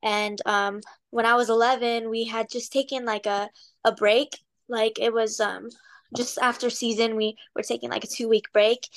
And 0.02 0.40
um, 0.46 0.80
when 1.10 1.26
I 1.26 1.34
was 1.34 1.50
11, 1.50 2.10
we 2.10 2.24
had 2.24 2.50
just 2.50 2.72
taken 2.72 3.04
like 3.04 3.26
a, 3.26 3.50
a 3.84 3.92
break. 3.92 4.38
Like 4.68 4.98
it 5.00 5.12
was 5.12 5.40
um, 5.40 5.68
just 6.16 6.38
after 6.38 6.70
season, 6.70 7.16
we 7.16 7.36
were 7.54 7.62
taking 7.62 7.90
like 7.90 8.04
a 8.04 8.08
two 8.08 8.28
week 8.28 8.52
break. 8.52 8.88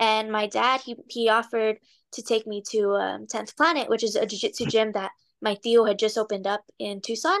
And 0.00 0.30
my 0.32 0.46
dad, 0.46 0.80
he, 0.82 0.96
he 1.08 1.28
offered 1.28 1.78
to 2.12 2.22
take 2.22 2.46
me 2.46 2.62
to 2.70 2.92
um, 2.94 3.26
10th 3.26 3.56
Planet, 3.56 3.88
which 3.88 4.04
is 4.04 4.16
a 4.16 4.26
jiu-jitsu 4.26 4.66
gym 4.66 4.92
that 4.92 5.12
my 5.42 5.56
tío 5.56 5.86
had 5.86 5.98
just 5.98 6.18
opened 6.18 6.46
up 6.46 6.64
in 6.78 7.00
Tucson. 7.00 7.40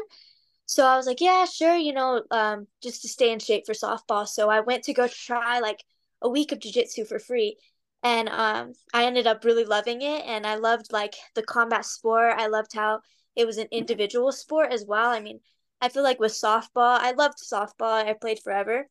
So 0.66 0.84
I 0.86 0.96
was 0.96 1.06
like, 1.06 1.20
yeah, 1.20 1.44
sure, 1.44 1.76
you 1.76 1.92
know, 1.92 2.22
um, 2.30 2.66
just 2.82 3.02
to 3.02 3.08
stay 3.08 3.32
in 3.32 3.38
shape 3.38 3.66
for 3.66 3.74
softball. 3.74 4.26
So 4.26 4.48
I 4.50 4.60
went 4.60 4.84
to 4.84 4.94
go 4.94 5.06
try 5.08 5.60
like 5.60 5.84
a 6.24 6.28
week 6.28 6.50
of 6.50 6.58
jiu-jitsu 6.58 7.04
for 7.04 7.18
free. 7.20 7.58
And 8.02 8.28
um, 8.28 8.72
i 8.92 9.04
ended 9.04 9.26
up 9.26 9.44
really 9.44 9.64
loving 9.64 10.02
it 10.02 10.24
and 10.26 10.46
i 10.46 10.56
loved 10.56 10.92
like 10.92 11.14
the 11.34 11.42
combat 11.42 11.84
sport. 11.84 12.34
I 12.36 12.48
loved 12.48 12.72
how 12.74 13.00
it 13.36 13.46
was 13.46 13.58
an 13.58 13.68
individual 13.70 14.32
sport 14.32 14.72
as 14.72 14.84
well. 14.86 15.10
I 15.10 15.20
mean 15.20 15.40
i 15.80 15.88
feel 15.88 16.02
like 16.02 16.20
with 16.20 16.32
softball 16.32 16.98
i 16.98 17.12
loved 17.12 17.38
softball. 17.38 18.04
I 18.04 18.14
played 18.14 18.40
forever. 18.40 18.88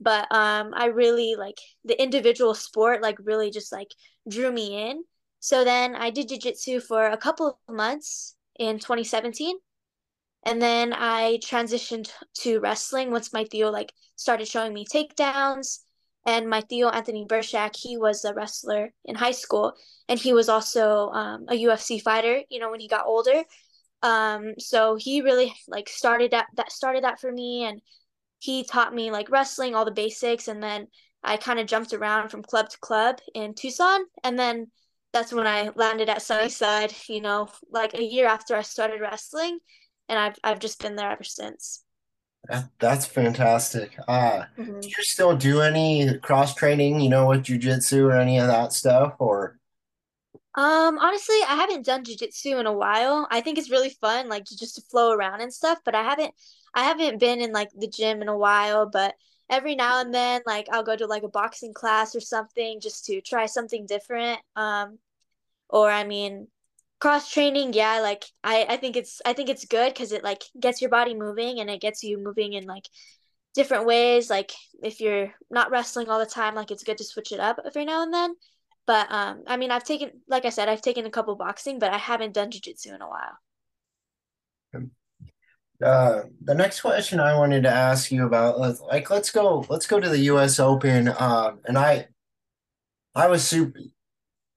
But 0.00 0.30
um 0.30 0.74
i 0.74 0.86
really 0.86 1.36
like 1.36 1.58
the 1.84 2.00
individual 2.00 2.54
sport 2.54 3.02
like 3.02 3.18
really 3.24 3.50
just 3.50 3.72
like 3.72 3.92
drew 4.28 4.52
me 4.52 4.90
in. 4.90 5.04
So 5.40 5.64
then 5.64 5.96
i 5.96 6.10
did 6.10 6.28
jiu-jitsu 6.28 6.80
for 6.80 7.06
a 7.06 7.16
couple 7.16 7.58
of 7.68 7.74
months 7.74 8.36
in 8.58 8.78
2017 8.78 9.56
and 10.44 10.62
then 10.62 10.92
i 10.92 11.38
transitioned 11.42 12.08
to 12.34 12.60
wrestling 12.60 13.10
once 13.10 13.32
my 13.32 13.44
tío 13.44 13.72
like 13.72 13.92
started 14.14 14.46
showing 14.46 14.72
me 14.72 14.84
takedowns 14.84 15.80
And 16.26 16.48
my 16.48 16.62
tío 16.62 16.92
Anthony 16.92 17.26
Birchak, 17.26 17.76
he 17.76 17.98
was 17.98 18.24
a 18.24 18.32
wrestler 18.32 18.92
in 19.04 19.14
high 19.14 19.32
school, 19.32 19.74
and 20.08 20.18
he 20.18 20.32
was 20.32 20.48
also 20.48 21.10
um, 21.10 21.44
a 21.48 21.54
UFC 21.54 22.00
fighter. 22.00 22.42
You 22.48 22.60
know, 22.60 22.70
when 22.70 22.80
he 22.80 22.88
got 22.88 23.06
older, 23.06 23.42
um, 24.02 24.54
so 24.58 24.96
he 24.96 25.20
really 25.22 25.54
like 25.68 25.88
started 25.88 26.30
that 26.32 26.46
that 26.56 26.72
started 26.72 27.04
that 27.04 27.20
for 27.20 27.30
me, 27.30 27.64
and 27.64 27.80
he 28.38 28.64
taught 28.64 28.94
me 28.94 29.10
like 29.10 29.30
wrestling, 29.30 29.74
all 29.74 29.84
the 29.84 29.90
basics, 29.90 30.48
and 30.48 30.62
then 30.62 30.88
I 31.22 31.36
kind 31.36 31.58
of 31.60 31.66
jumped 31.66 31.92
around 31.92 32.30
from 32.30 32.42
club 32.42 32.70
to 32.70 32.78
club 32.78 33.20
in 33.34 33.54
Tucson, 33.54 34.00
and 34.22 34.38
then 34.38 34.70
that's 35.12 35.32
when 35.32 35.46
I 35.46 35.70
landed 35.76 36.08
at 36.08 36.22
Sunnyside. 36.22 36.94
You 37.08 37.20
know, 37.20 37.48
like 37.70 37.94
a 37.94 38.02
year 38.02 38.26
after 38.26 38.56
I 38.56 38.62
started 38.62 39.00
wrestling, 39.00 39.58
and 40.08 40.18
I've 40.18 40.36
I've 40.42 40.58
just 40.60 40.80
been 40.80 40.96
there 40.96 41.10
ever 41.10 41.24
since. 41.24 41.83
That, 42.48 42.70
that's 42.78 43.06
fantastic. 43.06 43.96
Uh, 44.06 44.40
Mhm. 44.56 44.80
do 44.82 44.94
you 44.98 45.04
still 45.04 45.36
do 45.36 45.60
any 45.60 46.18
cross 46.18 46.54
training, 46.54 47.00
you 47.00 47.08
know, 47.08 47.26
with 47.28 47.44
jujitsu 47.44 48.04
or 48.04 48.12
any 48.12 48.38
of 48.38 48.46
that 48.48 48.72
stuff? 48.72 49.14
Or 49.18 49.58
Um, 50.56 50.98
honestly, 50.98 51.36
I 51.48 51.56
haven't 51.56 51.84
done 51.86 52.04
jujitsu 52.04 52.60
in 52.60 52.66
a 52.66 52.72
while. 52.72 53.26
I 53.30 53.40
think 53.40 53.58
it's 53.58 53.70
really 53.70 53.90
fun, 53.90 54.28
like 54.28 54.44
just 54.44 54.76
to 54.76 54.82
flow 54.82 55.10
around 55.12 55.40
and 55.40 55.52
stuff, 55.52 55.78
but 55.84 55.94
I 55.96 56.02
haven't 56.04 56.32
I 56.74 56.84
haven't 56.84 57.18
been 57.18 57.40
in 57.40 57.52
like 57.52 57.70
the 57.76 57.88
gym 57.88 58.22
in 58.22 58.28
a 58.28 58.36
while, 58.38 58.86
but 58.88 59.14
every 59.50 59.74
now 59.74 60.00
and 60.00 60.14
then 60.14 60.42
like 60.46 60.68
I'll 60.72 60.84
go 60.84 60.96
to 60.96 61.06
like 61.06 61.24
a 61.24 61.28
boxing 61.28 61.74
class 61.74 62.14
or 62.14 62.20
something 62.20 62.80
just 62.80 63.04
to 63.06 63.20
try 63.20 63.46
something 63.46 63.86
different. 63.86 64.40
Um, 64.56 64.98
or 65.70 65.90
I 65.90 66.04
mean, 66.04 66.48
cross 67.04 67.30
training, 67.30 67.74
yeah, 67.74 68.00
like 68.00 68.24
I 68.42 68.64
I 68.66 68.76
think 68.78 68.96
it's 68.96 69.20
I 69.26 69.34
think 69.34 69.50
it's 69.50 69.66
good 69.66 69.92
because 69.92 70.10
it 70.10 70.24
like 70.24 70.42
gets 70.58 70.80
your 70.80 70.88
body 70.88 71.14
moving 71.14 71.60
and 71.60 71.68
it 71.68 71.82
gets 71.82 72.02
you 72.02 72.16
moving 72.16 72.54
in 72.54 72.64
like 72.64 72.88
different 73.54 73.84
ways. 73.84 74.30
Like 74.30 74.52
if 74.82 75.02
you're 75.02 75.30
not 75.50 75.70
wrestling 75.70 76.08
all 76.08 76.18
the 76.18 76.24
time, 76.24 76.54
like 76.54 76.70
it's 76.70 76.82
good 76.82 76.96
to 76.96 77.04
switch 77.04 77.30
it 77.30 77.40
up 77.40 77.58
every 77.66 77.84
now 77.84 78.02
and 78.02 78.14
then. 78.14 78.34
But 78.86 79.12
um, 79.12 79.42
I 79.46 79.58
mean, 79.58 79.70
I've 79.70 79.84
taken, 79.84 80.12
like 80.28 80.46
I 80.46 80.48
said, 80.48 80.70
I've 80.70 80.80
taken 80.80 81.04
a 81.04 81.10
couple 81.10 81.34
boxing, 81.36 81.78
but 81.78 81.92
I 81.92 81.98
haven't 81.98 82.32
done 82.32 82.50
jujitsu 82.50 82.94
in 82.94 83.02
a 83.02 83.08
while. 83.08 83.38
uh, 85.84 86.22
the 86.42 86.54
next 86.54 86.80
question 86.80 87.20
I 87.20 87.36
wanted 87.36 87.64
to 87.64 87.70
ask 87.70 88.10
you 88.10 88.24
about, 88.26 88.58
like, 88.80 89.10
let's 89.10 89.30
go, 89.30 89.66
let's 89.68 89.86
go 89.86 90.00
to 90.00 90.08
the 90.08 90.20
U.S. 90.32 90.58
Open. 90.58 91.08
Um, 91.18 91.60
and 91.66 91.76
I, 91.76 92.08
I 93.14 93.28
was 93.28 93.46
super. 93.46 93.80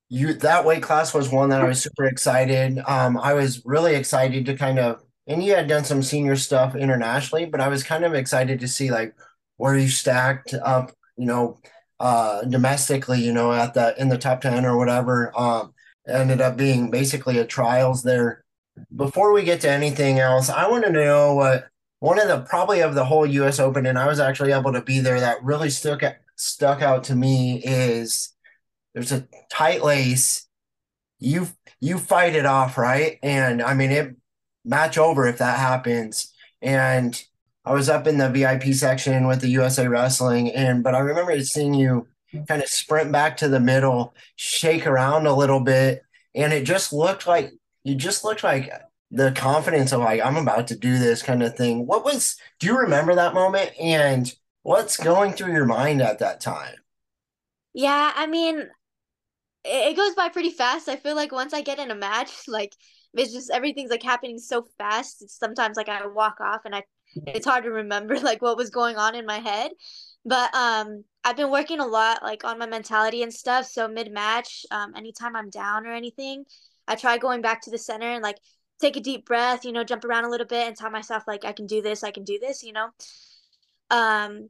You 0.10 0.34
that 0.34 0.66
weight 0.66 0.84
class 0.84 1.14
was 1.14 1.30
one 1.30 1.50
that 1.50 1.62
I 1.62 1.68
was 1.68 1.82
super 1.82 2.06
excited. 2.06 2.80
Um, 2.88 3.18
I 3.18 3.34
was 3.34 3.66
really 3.66 3.96
excited 3.96 4.46
to 4.46 4.56
kind 4.56 4.80
of, 4.80 5.04
and 5.28 5.44
you 5.44 5.54
had 5.54 5.68
done 5.68 5.84
some 5.84 6.02
senior 6.02 6.38
stuff 6.38 6.76
internationally, 6.76 7.46
but 7.46 7.60
I 7.60 7.68
was 7.68 7.84
kind 7.84 8.06
of 8.06 8.14
excited 8.14 8.60
to 8.62 8.68
see 8.68 8.90
like 8.90 9.16
where 9.58 9.78
you 9.78 9.90
stacked 9.90 10.54
up, 10.54 10.92
you 11.18 11.26
know, 11.26 11.60
uh, 12.00 12.44
domestically, 12.44 13.20
you 13.20 13.34
know, 13.34 13.52
at 13.52 13.74
the 13.74 14.00
in 14.00 14.10
the 14.10 14.18
top 14.18 14.42
10 14.42 14.66
or 14.66 14.78
whatever. 14.78 15.38
Um, 15.38 15.74
ended 16.08 16.42
up 16.42 16.58
being 16.58 16.90
basically 16.90 17.38
a 17.38 17.46
trials 17.46 18.04
there. 18.04 18.44
Before 18.96 19.34
we 19.34 19.44
get 19.44 19.62
to 19.62 19.70
anything 19.70 20.20
else, 20.20 20.50
I 20.50 20.68
want 20.70 20.86
to 20.86 20.92
know 20.92 21.36
what 21.36 21.68
one 22.00 22.20
of 22.20 22.28
the 22.28 22.42
probably 22.42 22.82
of 22.82 22.96
the 22.96 23.06
whole 23.06 23.26
US 23.26 23.60
Open, 23.60 23.86
and 23.86 23.98
I 23.98 24.08
was 24.08 24.20
actually 24.20 24.52
able 24.52 24.72
to 24.74 24.82
be 24.82 25.00
there 25.00 25.20
that 25.20 25.44
really 25.44 25.70
stuck 25.70 26.02
stuck 26.36 26.82
out 26.82 27.04
to 27.06 27.16
me 27.16 27.62
is 27.64 28.34
there's 28.98 29.12
a 29.12 29.28
tight 29.52 29.84
lace. 29.84 30.48
You 31.20 31.50
you 31.80 32.00
fight 32.00 32.36
it 32.36 32.48
off, 32.48 32.80
right? 32.80 33.20
And 33.22 33.62
I 33.62 33.76
mean 33.76 33.92
it 33.92 34.16
match 34.66 34.98
over 34.98 35.28
if 35.28 35.38
that 35.38 35.60
happens. 35.60 36.34
And 36.64 37.22
I 37.64 37.74
was 37.74 37.90
up 37.90 38.08
in 38.08 38.18
the 38.18 38.30
VIP 38.30 38.74
section 38.74 39.28
with 39.28 39.42
the 39.42 39.50
USA 39.50 39.88
Wrestling, 39.88 40.52
and 40.52 40.84
but 40.84 40.96
I 40.96 41.00
remember 41.00 41.40
seeing 41.42 41.76
you 41.76 42.08
kind 42.48 42.64
of 42.64 42.70
sprint 42.70 43.12
back 43.12 43.38
to 43.38 43.48
the 43.48 43.60
middle, 43.60 44.16
shake 44.36 44.88
around 44.88 45.28
a 45.28 45.36
little 45.36 45.60
bit, 45.60 46.02
and 46.34 46.52
it 46.52 46.64
just 46.64 46.92
looked 46.92 47.28
like 47.28 47.52
you 47.84 47.94
just 47.94 48.24
looked 48.24 48.44
like 48.44 48.72
the 49.12 49.32
confidence 49.32 49.92
of 49.92 50.00
like 50.00 50.22
I'm 50.22 50.38
about 50.38 50.70
to 50.70 50.76
do 50.76 50.98
this 50.98 51.22
kind 51.22 51.44
of 51.44 51.56
thing. 51.56 51.86
What 51.86 52.04
was 52.04 52.36
do 52.60 52.66
you 52.66 52.80
remember 52.80 53.14
that 53.14 53.36
moment 53.36 53.74
and 53.80 54.34
what's 54.64 54.98
going 54.98 55.34
through 55.34 55.54
your 55.54 55.66
mind 55.66 56.02
at 56.02 56.18
that 56.18 56.42
time? 56.42 56.78
Yeah, 57.76 58.12
I 58.16 58.26
mean, 58.26 58.68
it, 59.68 59.96
goes 59.96 60.16
by 60.16 60.30
pretty 60.30 60.50
fast. 60.52 60.90
I 60.90 60.96
feel 60.96 61.16
like 61.16 61.32
once 61.32 61.54
I 61.54 61.62
get 61.62 61.80
in 61.80 61.92
a 61.92 61.96
match, 61.96 62.32
like 62.48 62.74
it's 63.14 63.34
just 63.34 63.50
everything's 63.52 63.92
like 63.92 64.04
happening 64.04 64.38
so 64.38 64.66
fast. 64.78 65.22
It's 65.22 65.38
sometimes 65.38 65.78
like 65.78 65.90
I 65.90 66.06
walk 66.08 66.40
off 66.42 66.62
and 66.66 66.76
I 66.76 66.84
it's 67.28 67.48
hard 67.48 67.64
to 67.64 67.72
remember 67.72 68.20
like 68.20 68.42
what 68.42 68.58
was 68.58 68.70
going 68.70 68.98
on 68.98 69.16
in 69.16 69.26
my 69.26 69.40
head. 69.40 69.72
But 70.26 70.54
um 70.54 71.04
I've 71.24 71.38
been 71.38 71.52
working 71.52 71.80
a 71.80 71.86
lot 71.86 72.24
like 72.24 72.44
on 72.44 72.60
my 72.60 72.68
mentality 72.68 73.24
and 73.24 73.34
stuff. 73.34 73.66
So 73.66 73.88
mid-match, 73.88 74.66
um 74.72 74.94
anytime 74.96 75.36
I'm 75.36 75.50
down 75.50 75.86
or 75.88 75.94
anything, 75.94 76.46
I 76.88 76.96
try 76.96 77.18
going 77.18 77.42
back 77.42 77.62
to 77.64 77.72
the 77.72 77.78
center 77.78 78.08
and 78.08 78.24
like 78.24 78.38
take 78.80 78.96
a 78.96 79.02
deep 79.02 79.26
breath, 79.26 79.66
you 79.66 79.72
know, 79.72 79.84
jump 79.84 80.06
around 80.06 80.26
a 80.26 80.30
little 80.30 80.46
bit 80.46 80.68
and 80.68 80.76
tell 80.76 80.92
myself 80.92 81.24
like 81.28 81.46
I 81.46 81.54
can 81.54 81.66
do 81.66 81.82
this, 81.82 82.04
I 82.04 82.12
can 82.12 82.24
do 82.24 82.40
this, 82.40 82.64
you 82.64 82.74
know. 82.74 82.90
Um 83.90 84.50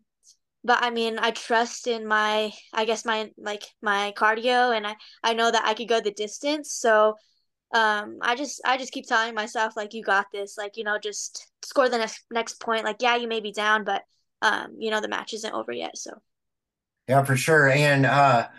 but 0.68 0.80
I 0.84 0.92
mean, 0.92 1.18
I 1.20 1.32
trust 1.32 1.88
in 1.88 2.06
my, 2.06 2.52
I 2.74 2.86
guess 2.86 3.06
my 3.06 3.32
like 3.38 3.64
my 3.82 4.14
cardio, 4.18 4.76
and 4.76 4.86
I 4.86 4.98
I 5.24 5.34
know 5.34 5.50
that 5.50 5.66
I 5.66 5.74
could 5.74 5.88
go 5.88 6.02
the 6.02 6.12
distance. 6.12 6.74
So, 6.74 7.16
um, 7.74 8.18
I 8.22 8.36
just 8.36 8.62
I 8.66 8.78
just 8.78 8.94
keep 8.94 9.08
telling 9.08 9.36
myself 9.36 9.78
like 9.78 9.94
you 9.94 10.04
got 10.04 10.28
this, 10.34 10.58
like 10.58 10.78
you 10.78 10.84
know, 10.84 11.00
just 11.00 11.48
score 11.64 11.90
the 11.90 11.98
next 12.00 12.24
next 12.32 12.62
point. 12.62 12.86
Like 12.86 12.98
yeah, 13.02 13.16
you 13.16 13.30
may 13.30 13.40
be 13.42 13.54
down, 13.54 13.86
but 13.86 14.04
um, 14.42 14.76
you 14.80 14.92
know, 14.92 15.02
the 15.02 15.08
match 15.08 15.34
isn't 15.34 15.54
over 15.54 15.72
yet. 15.72 15.98
So 15.98 16.12
Yeah, 17.08 17.24
for 17.24 17.36
sure. 17.38 17.70
And 17.70 18.06
uh 18.06 18.50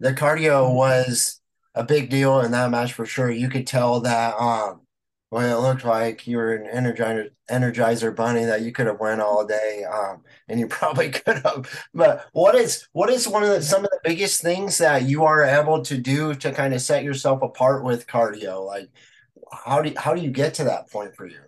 the 0.00 0.12
cardio 0.14 0.72
was 0.74 1.40
a 1.74 1.84
big 1.84 2.10
deal 2.10 2.40
in 2.40 2.52
that 2.52 2.70
match 2.70 2.92
for 2.92 3.06
sure. 3.06 3.30
You 3.30 3.48
could 3.48 3.66
tell 3.66 4.00
that 4.00 4.34
um 4.36 4.82
well, 5.30 5.58
it 5.58 5.68
looked 5.68 5.84
like 5.84 6.26
you 6.26 6.38
were 6.38 6.54
an 6.54 6.66
energizer 6.66 7.30
energizer 7.50 8.14
bunny 8.14 8.44
that 8.44 8.62
you 8.62 8.72
could 8.72 8.86
have 8.86 9.00
went 9.00 9.20
all 9.20 9.46
day. 9.46 9.84
Um 9.84 10.22
and 10.48 10.58
you 10.60 10.66
probably 10.68 11.10
could 11.10 11.38
have. 11.44 11.86
But 11.94 12.28
what 12.32 12.54
is 12.54 12.88
what 12.92 13.10
is 13.10 13.28
one 13.28 13.42
of 13.42 13.50
the 13.50 13.62
some 13.62 13.84
of 13.84 13.90
the 13.90 14.00
biggest 14.04 14.42
things 14.42 14.78
that 14.78 15.02
you 15.08 15.24
are 15.24 15.44
able 15.44 15.82
to 15.84 15.98
do 15.98 16.34
to 16.34 16.52
kind 16.52 16.74
of 16.74 16.82
set 16.82 17.04
yourself 17.04 17.42
apart 17.42 17.84
with 17.84 18.06
cardio? 18.06 18.64
Like 18.66 18.88
how 19.52 19.82
do 19.82 19.90
you, 19.90 19.96
how 19.98 20.14
do 20.14 20.20
you 20.22 20.30
get 20.30 20.54
to 20.54 20.64
that 20.64 20.90
point 20.90 21.14
for 21.16 21.26
you? 21.26 21.38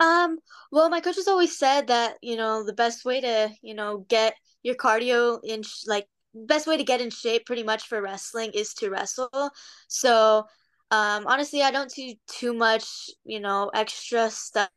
Um, 0.00 0.38
well, 0.70 0.90
my 0.90 1.00
coach 1.00 1.16
has 1.16 1.28
always 1.28 1.58
said 1.58 1.86
that, 1.88 2.16
you 2.22 2.36
know, 2.36 2.64
the 2.64 2.72
best 2.74 3.04
way 3.04 3.20
to, 3.20 3.50
you 3.62 3.74
know, 3.74 3.98
get 4.08 4.34
your 4.62 4.74
cardio 4.74 5.40
in 5.42 5.62
sh 5.62 5.84
like 5.86 6.06
best 6.34 6.66
way 6.66 6.76
to 6.76 6.84
get 6.84 7.00
in 7.00 7.10
shape 7.10 7.46
pretty 7.46 7.62
much 7.62 7.86
for 7.88 8.02
wrestling 8.02 8.50
is 8.52 8.74
to 8.74 8.90
wrestle. 8.90 9.50
So, 9.88 10.44
um, 10.90 11.26
honestly, 11.26 11.62
I 11.62 11.70
don't 11.70 11.92
do 11.92 12.14
too 12.28 12.52
much, 12.54 13.10
you 13.24 13.40
know, 13.40 13.70
extra 13.74 14.30
stuff. 14.30 14.68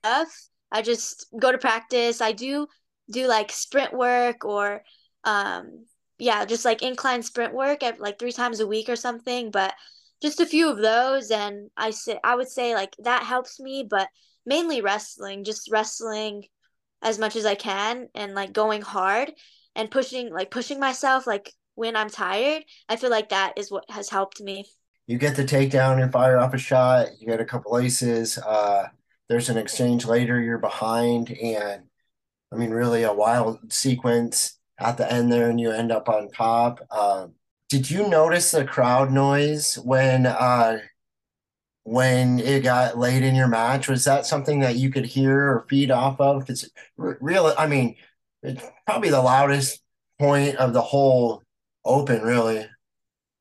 I 0.71 0.81
just 0.81 1.27
go 1.39 1.51
to 1.51 1.57
practice. 1.57 2.21
I 2.21 2.31
do 2.31 2.67
do 3.11 3.27
like 3.27 3.51
sprint 3.51 3.93
work 3.93 4.45
or 4.45 4.83
um 5.23 5.85
yeah, 6.19 6.45
just 6.45 6.65
like 6.65 6.81
incline 6.81 7.23
sprint 7.23 7.53
work 7.53 7.81
at 7.83 7.99
like 7.99 8.19
three 8.19 8.31
times 8.31 8.59
a 8.59 8.67
week 8.67 8.89
or 8.89 8.95
something, 8.95 9.51
but 9.51 9.73
just 10.21 10.39
a 10.41 10.45
few 10.45 10.69
of 10.69 10.77
those 10.79 11.31
and 11.31 11.69
I 11.77 11.91
say 11.91 12.19
I 12.23 12.35
would 12.35 12.49
say 12.49 12.73
like 12.75 12.95
that 12.99 13.23
helps 13.23 13.59
me, 13.59 13.85
but 13.89 14.09
mainly 14.45 14.81
wrestling, 14.81 15.43
just 15.43 15.69
wrestling 15.71 16.45
as 17.01 17.19
much 17.19 17.35
as 17.35 17.45
I 17.45 17.55
can 17.55 18.09
and 18.15 18.35
like 18.35 18.53
going 18.53 18.81
hard 18.81 19.33
and 19.75 19.91
pushing 19.91 20.31
like 20.33 20.51
pushing 20.51 20.79
myself 20.79 21.27
like 21.27 21.53
when 21.75 21.95
I'm 21.95 22.09
tired. 22.09 22.63
I 22.89 22.95
feel 22.97 23.09
like 23.11 23.29
that 23.29 23.53
is 23.57 23.71
what 23.71 23.89
has 23.89 24.09
helped 24.09 24.41
me. 24.41 24.65
You 25.09 25.17
get 25.17 25.35
the 25.35 25.43
takedown 25.43 26.01
and 26.01 26.11
fire 26.11 26.37
off 26.37 26.53
a 26.53 26.57
shot, 26.57 27.19
you 27.19 27.27
get 27.27 27.41
a 27.41 27.45
couple 27.45 27.77
aces, 27.77 28.37
uh 28.37 28.87
there's 29.29 29.49
an 29.49 29.57
exchange 29.57 30.05
later, 30.05 30.41
you're 30.41 30.57
behind, 30.57 31.31
and 31.31 31.83
I 32.51 32.55
mean, 32.55 32.71
really 32.71 33.03
a 33.03 33.13
wild 33.13 33.71
sequence 33.71 34.57
at 34.79 34.97
the 34.97 35.11
end 35.11 35.31
there, 35.31 35.49
and 35.49 35.59
you 35.61 35.71
end 35.71 35.91
up 35.91 36.09
on 36.09 36.29
top. 36.29 36.79
Um, 36.91 37.33
did 37.69 37.89
you 37.89 38.09
notice 38.09 38.51
the 38.51 38.65
crowd 38.65 39.11
noise 39.11 39.75
when 39.75 40.25
uh, 40.25 40.79
when 41.83 42.39
it 42.39 42.63
got 42.63 42.97
late 42.97 43.23
in 43.23 43.35
your 43.35 43.47
match? 43.47 43.87
Was 43.87 44.03
that 44.05 44.25
something 44.25 44.61
that 44.61 44.77
you 44.77 44.89
could 44.89 45.05
hear 45.05 45.37
or 45.51 45.65
feed 45.69 45.91
off 45.91 46.19
of? 46.19 46.41
Because 46.41 46.69
really, 46.97 47.53
I 47.57 47.67
mean, 47.67 47.95
it's 48.43 48.63
probably 48.87 49.09
the 49.11 49.21
loudest 49.21 49.81
point 50.19 50.55
of 50.55 50.73
the 50.73 50.81
whole 50.81 51.43
open, 51.85 52.23
really. 52.23 52.67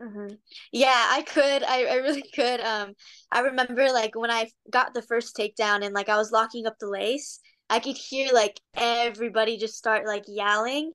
Hmm 0.01 0.29
Yeah, 0.73 1.07
I 1.11 1.23
could. 1.23 1.63
I, 1.65 1.85
I 1.85 1.95
really 1.97 2.23
could. 2.35 2.61
Um, 2.61 2.95
I 3.33 3.41
remember 3.41 3.91
like 3.93 4.15
when 4.15 4.31
I 4.31 4.51
got 4.71 4.95
the 4.95 5.03
first 5.03 5.37
takedown 5.37 5.85
and 5.85 5.95
like 5.95 6.09
I 6.09 6.17
was 6.17 6.31
locking 6.33 6.67
up 6.67 6.79
the 6.79 6.89
lace, 6.89 7.41
I 7.71 7.81
could 7.81 7.97
hear 7.97 8.33
like 8.33 8.61
everybody 8.75 9.59
just 9.59 9.77
start 9.77 10.07
like 10.07 10.25
yelling. 10.29 10.93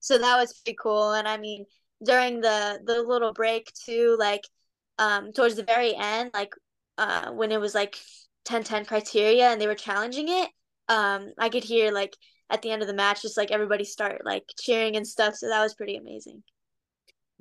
So 0.00 0.18
that 0.18 0.36
was 0.38 0.54
pretty 0.54 0.76
cool. 0.82 1.12
And 1.12 1.28
I 1.28 1.38
mean, 1.38 1.66
during 2.04 2.40
the 2.40 2.80
the 2.84 3.02
little 3.02 3.32
break 3.32 3.72
too, 3.86 4.16
like 4.18 4.42
um 4.98 5.32
towards 5.32 5.56
the 5.56 5.64
very 5.64 5.94
end, 5.96 6.30
like 6.34 6.54
uh 6.98 7.30
when 7.32 7.52
it 7.52 7.60
was 7.60 7.74
like 7.74 7.98
ten 8.44 8.64
ten 8.64 8.84
criteria 8.84 9.50
and 9.50 9.60
they 9.60 9.66
were 9.68 9.74
challenging 9.76 10.28
it, 10.28 10.50
um 10.88 11.32
I 11.38 11.48
could 11.50 11.64
hear 11.64 11.92
like 11.92 12.16
at 12.50 12.62
the 12.62 12.70
end 12.72 12.82
of 12.82 12.88
the 12.88 12.94
match, 12.94 13.22
just 13.22 13.36
like 13.38 13.50
everybody 13.52 13.84
start 13.84 14.22
like 14.24 14.44
cheering 14.60 14.96
and 14.96 15.06
stuff. 15.08 15.36
So 15.36 15.48
that 15.48 15.62
was 15.62 15.74
pretty 15.74 15.96
amazing. 15.96 16.42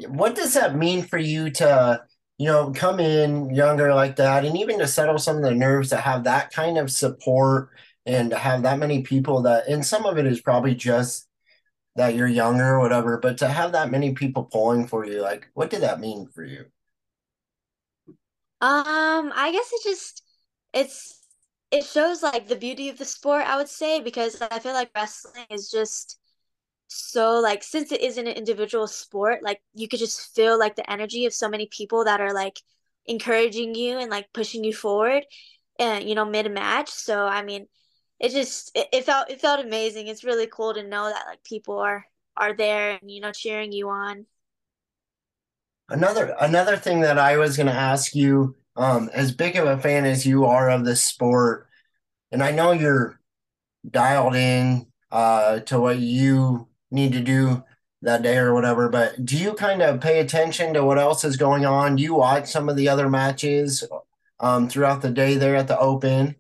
What 0.08 0.36
does 0.36 0.54
that 0.54 0.76
mean 0.76 1.04
for 1.04 1.18
you 1.18 1.50
to, 1.52 2.04
you 2.38 2.48
know, 2.48 2.72
come 2.72 3.00
in 3.00 3.54
younger 3.54 3.94
like 3.94 4.16
that 4.18 4.46
and 4.46 4.58
even 4.58 4.80
to 4.80 4.88
settle 4.88 5.18
some 5.18 5.38
of 5.38 5.44
the 5.44 5.54
nerves 5.54 5.90
to 5.90 5.98
have 5.98 6.24
that 6.26 6.52
kind 6.52 6.78
of 6.78 6.92
support 6.92 7.70
and 8.06 8.32
to 8.32 8.38
have 8.38 8.64
that 8.64 8.80
many 8.80 9.04
people 9.04 9.44
that, 9.44 9.68
and 9.68 9.86
some 9.86 10.06
of 10.06 10.18
it 10.18 10.26
is 10.26 10.42
probably 10.42 10.76
just 10.76 11.28
that 11.96 12.16
you're 12.16 12.28
younger 12.28 12.76
or 12.76 12.80
whatever, 12.80 13.18
but 13.18 13.38
to 13.40 13.48
have 13.48 13.74
that 13.74 13.92
many 13.92 14.14
people 14.14 14.46
pulling 14.46 14.88
for 14.88 15.06
you, 15.06 15.22
like, 15.22 15.50
what 15.54 15.70
did 15.70 15.82
that 15.82 16.00
mean 16.00 16.28
for 16.28 16.44
you? 16.44 16.66
Um, 18.62 19.34
I 19.36 19.52
guess 19.52 19.72
it 19.74 19.84
just 19.84 20.24
it's 20.74 21.20
it 21.72 21.84
shows 21.84 22.22
like 22.22 22.48
the 22.48 22.56
beauty 22.56 22.90
of 22.90 22.98
the 22.98 23.06
sport, 23.06 23.44
I 23.46 23.58
would 23.58 23.70
say, 23.70 24.02
because 24.02 24.42
I 24.42 24.60
feel 24.60 24.74
like 24.74 24.92
wrestling 24.96 25.46
is 25.50 25.72
just 25.72 26.20
so 26.94 27.40
like 27.40 27.64
since 27.64 27.94
it 27.94 28.02
is 28.02 28.18
an 28.18 28.28
individual 28.28 28.86
sport, 28.86 29.42
like 29.44 29.62
you 29.74 29.88
could 29.88 30.00
just 30.00 30.36
feel 30.36 30.60
like 30.60 30.76
the 30.76 30.92
energy 30.92 31.26
of 31.26 31.34
so 31.34 31.48
many 31.48 31.68
people 31.68 32.04
that 32.04 32.20
are 32.20 32.34
like 32.34 32.60
encouraging 33.06 33.76
you 33.76 33.98
and 33.98 34.12
like 34.12 34.34
pushing 34.34 34.64
you 34.66 34.74
forward 34.74 35.26
and 35.80 36.04
you 36.08 36.16
know 36.16 36.26
mid 36.26 36.52
match. 36.52 36.90
So 36.90 37.26
I 37.26 37.44
mean, 37.44 37.68
it 38.20 38.32
just 38.32 38.74
it, 38.76 38.90
it 38.92 39.06
felt 39.06 39.32
it 39.32 39.40
felt 39.40 39.66
amazing. 39.66 40.08
It's 40.08 40.26
really 40.26 40.48
cool 40.48 40.74
to 40.74 40.84
know 40.84 41.06
that 41.06 41.28
like 41.28 41.42
people 41.46 41.80
are 41.80 42.06
are 42.36 42.54
there 42.54 43.00
and 43.02 43.10
you 43.10 43.22
know 43.22 43.32
cheering 43.32 43.72
you 43.72 43.88
on. 43.88 44.26
Another 45.88 46.36
another 46.42 46.76
thing 46.76 47.00
that 47.02 47.18
I 47.18 47.38
was 47.38 47.56
going 47.56 47.68
to 47.68 47.74
ask 47.74 48.14
you, 48.14 48.58
um, 48.76 49.10
as 49.14 49.32
big 49.32 49.56
of 49.56 49.66
a 49.66 49.80
fan 49.80 50.04
as 50.04 50.26
you 50.26 50.44
are 50.44 50.70
of 50.70 50.84
the 50.84 50.98
sport, 50.98 51.70
and 52.34 52.44
I 52.44 52.52
know 52.52 52.74
you're 52.74 53.18
dialed 53.90 54.36
in 54.36 54.88
uh, 55.10 55.62
to 55.62 55.80
what 55.80 56.00
you 56.00 56.68
need 56.92 57.14
to 57.14 57.22
do 57.22 57.64
that 58.02 58.24
day 58.24 58.38
or 58.38 58.54
whatever, 58.54 58.90
but 58.90 59.26
do 59.26 59.38
you 59.38 59.54
kind 59.54 59.82
of 59.82 60.02
pay 60.02 60.20
attention 60.20 60.74
to 60.74 60.84
what 60.84 60.98
else 61.00 61.24
is 61.24 61.38
going 61.38 61.66
on? 61.66 61.96
Do 61.96 62.04
you 62.04 62.16
watch 62.16 62.50
some 62.52 62.70
of 62.70 62.76
the 62.76 62.90
other 62.90 63.10
matches 63.10 63.84
um, 64.40 64.68
throughout 64.70 65.02
the 65.02 65.12
day 65.12 65.36
there 65.36 65.56
at 65.56 65.68
the 65.68 65.80
Open? 65.80 66.36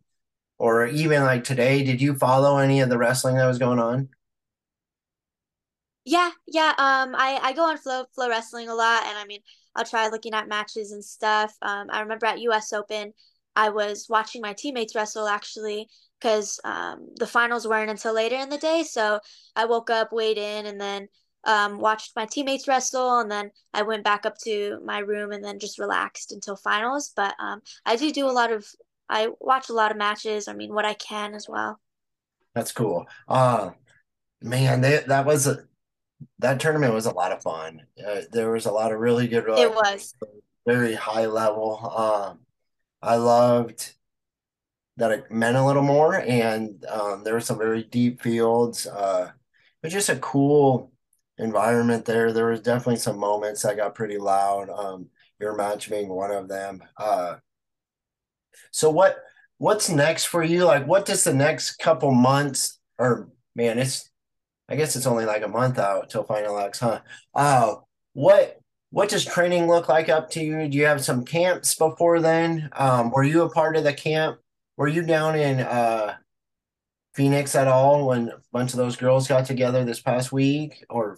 Or 0.60 0.88
even 0.88 1.24
like 1.24 1.43
today, 1.43 1.84
did 1.84 2.01
you 2.01 2.15
follow 2.15 2.58
any 2.58 2.81
of 2.81 2.89
the 2.89 2.98
wrestling 2.98 3.36
that 3.38 3.48
was 3.48 3.60
going 3.60 3.79
on? 3.79 4.10
Yeah, 6.05 6.31
yeah. 6.48 6.70
Um, 6.77 7.15
I 7.15 7.39
I 7.41 7.53
go 7.53 7.63
on 7.63 7.77
Flow 7.77 8.05
Flow 8.15 8.29
Wrestling 8.29 8.70
a 8.70 8.75
lot, 8.75 9.03
and 9.05 9.17
I 9.17 9.25
mean, 9.25 9.41
I'll 9.75 9.86
try 9.86 10.08
looking 10.08 10.34
at 10.34 10.48
matches 10.48 10.91
and 10.91 11.03
stuff. 11.03 11.55
Um, 11.62 11.88
I 11.91 12.01
remember 12.01 12.25
at 12.25 12.39
US 12.41 12.74
Open, 12.74 13.13
I 13.55 13.70
was 13.70 14.08
watching 14.10 14.41
my 14.41 14.53
teammates 14.53 14.96
wrestle 14.96 15.27
actually 15.27 15.89
because 16.21 16.59
um, 16.63 17.07
the 17.15 17.27
finals 17.27 17.67
weren't 17.67 17.89
until 17.89 18.13
later 18.13 18.35
in 18.35 18.49
the 18.49 18.57
day. 18.57 18.83
So 18.83 19.19
I 19.55 19.65
woke 19.65 19.89
up, 19.89 20.13
weighed 20.13 20.37
in, 20.37 20.67
and 20.67 20.79
then 20.79 21.07
um, 21.45 21.79
watched 21.79 22.15
my 22.15 22.25
teammates 22.25 22.67
wrestle. 22.67 23.19
And 23.19 23.31
then 23.31 23.51
I 23.73 23.81
went 23.81 24.03
back 24.03 24.25
up 24.25 24.37
to 24.43 24.79
my 24.85 24.99
room 24.99 25.31
and 25.31 25.43
then 25.43 25.59
just 25.59 25.79
relaxed 25.79 26.31
until 26.31 26.55
finals. 26.55 27.11
But 27.15 27.33
um, 27.39 27.61
I 27.85 27.95
do 27.95 28.11
do 28.11 28.27
a 28.27 28.31
lot 28.31 28.51
of, 28.51 28.65
I 29.09 29.29
watch 29.39 29.69
a 29.69 29.73
lot 29.73 29.91
of 29.91 29.97
matches. 29.97 30.47
I 30.47 30.53
mean, 30.53 30.73
what 30.73 30.85
I 30.85 30.93
can 30.93 31.33
as 31.33 31.47
well. 31.49 31.79
That's 32.53 32.71
cool. 32.71 33.07
Uh, 33.27 33.71
man, 34.41 34.81
they, 34.81 35.03
that 35.07 35.25
was 35.25 35.47
a, 35.47 35.63
that 36.37 36.59
tournament 36.59 36.93
was 36.93 37.07
a 37.07 37.13
lot 37.13 37.31
of 37.31 37.41
fun. 37.41 37.81
Uh, 38.05 38.21
there 38.31 38.51
was 38.51 38.67
a 38.67 38.71
lot 38.71 38.91
of 38.91 38.99
really 38.99 39.27
good, 39.27 39.45
it 39.47 39.73
was 39.73 40.13
very 40.67 40.93
high 40.93 41.25
level. 41.25 41.79
Um, 41.95 42.39
I 43.01 43.15
loved 43.15 43.93
that 44.98 45.12
it 45.12 45.31
meant 45.31 45.57
a 45.57 45.65
little 45.65 45.83
more, 45.83 46.15
and 46.15 46.83
um, 46.86 47.24
there 47.24 47.33
were 47.33 47.39
some 47.41 47.57
very 47.57 47.83
deep 47.83 48.21
fields. 48.21 48.88
Uh, 48.88 49.31
it 49.81 49.88
was 49.88 49.93
just 49.93 50.10
a 50.10 50.17
cool 50.17 50.91
environment 51.38 52.05
there. 52.05 52.31
There 52.31 52.48
was 52.48 52.62
definitely 52.62 52.98
some 52.98 53.17
moments 53.17 53.63
that 53.63 53.77
got 53.77 53.95
pretty 53.95 54.17
loud. 54.17 54.69
Um, 54.69 55.07
your 55.39 55.55
match 55.55 55.89
being 55.89 56.10
one 56.10 56.31
of 56.31 56.48
them. 56.48 56.83
Uh, 56.98 57.37
so 58.72 58.89
what 58.89 59.18
what's 59.57 59.89
next 59.89 60.25
for 60.25 60.44
you? 60.44 60.65
Like, 60.65 60.87
what 60.87 61.05
does 61.05 61.24
the 61.24 61.33
next 61.33 61.77
couple 61.77 62.11
months 62.11 62.79
or 62.98 63.29
man, 63.55 63.79
it's 63.79 64.09
I 64.70 64.75
guess 64.75 64.96
it's 64.96 65.07
only 65.07 65.25
like 65.25 65.44
a 65.44 65.50
month 65.50 65.79
out 65.79 66.09
till 66.09 66.24
Final 66.24 66.57
X, 66.59 66.79
huh? 66.79 67.01
Uh, 67.35 67.75
what 68.13 68.59
what 68.92 69.09
does 69.09 69.25
training 69.25 69.68
look 69.68 69.89
like 69.89 70.09
up 70.09 70.29
to 70.31 70.44
you? 70.44 70.68
Do 70.68 70.77
you 70.77 70.85
have 70.85 71.03
some 71.03 71.25
camps 71.25 71.75
before 71.75 72.20
then? 72.20 72.70
Um, 72.74 73.09
were 73.11 73.24
you 73.24 73.44
a 73.44 73.50
part 73.50 73.75
of 73.75 73.83
the 73.83 73.94
camp? 73.94 74.37
Were 74.77 74.88
you 74.88 75.03
down 75.03 75.36
in 75.36 75.60
uh, 75.60 76.16
Phoenix 77.14 77.55
at 77.55 77.68
all 77.68 78.07
when 78.07 78.29
a 78.29 78.42
bunch 78.51 78.72
of 78.74 78.77
those 78.77 78.96
girls 78.96 79.27
got 79.27 79.46
together 79.46 79.84
this 79.84 80.01
past 80.01 80.31
week? 80.31 80.84
Or 80.90 81.18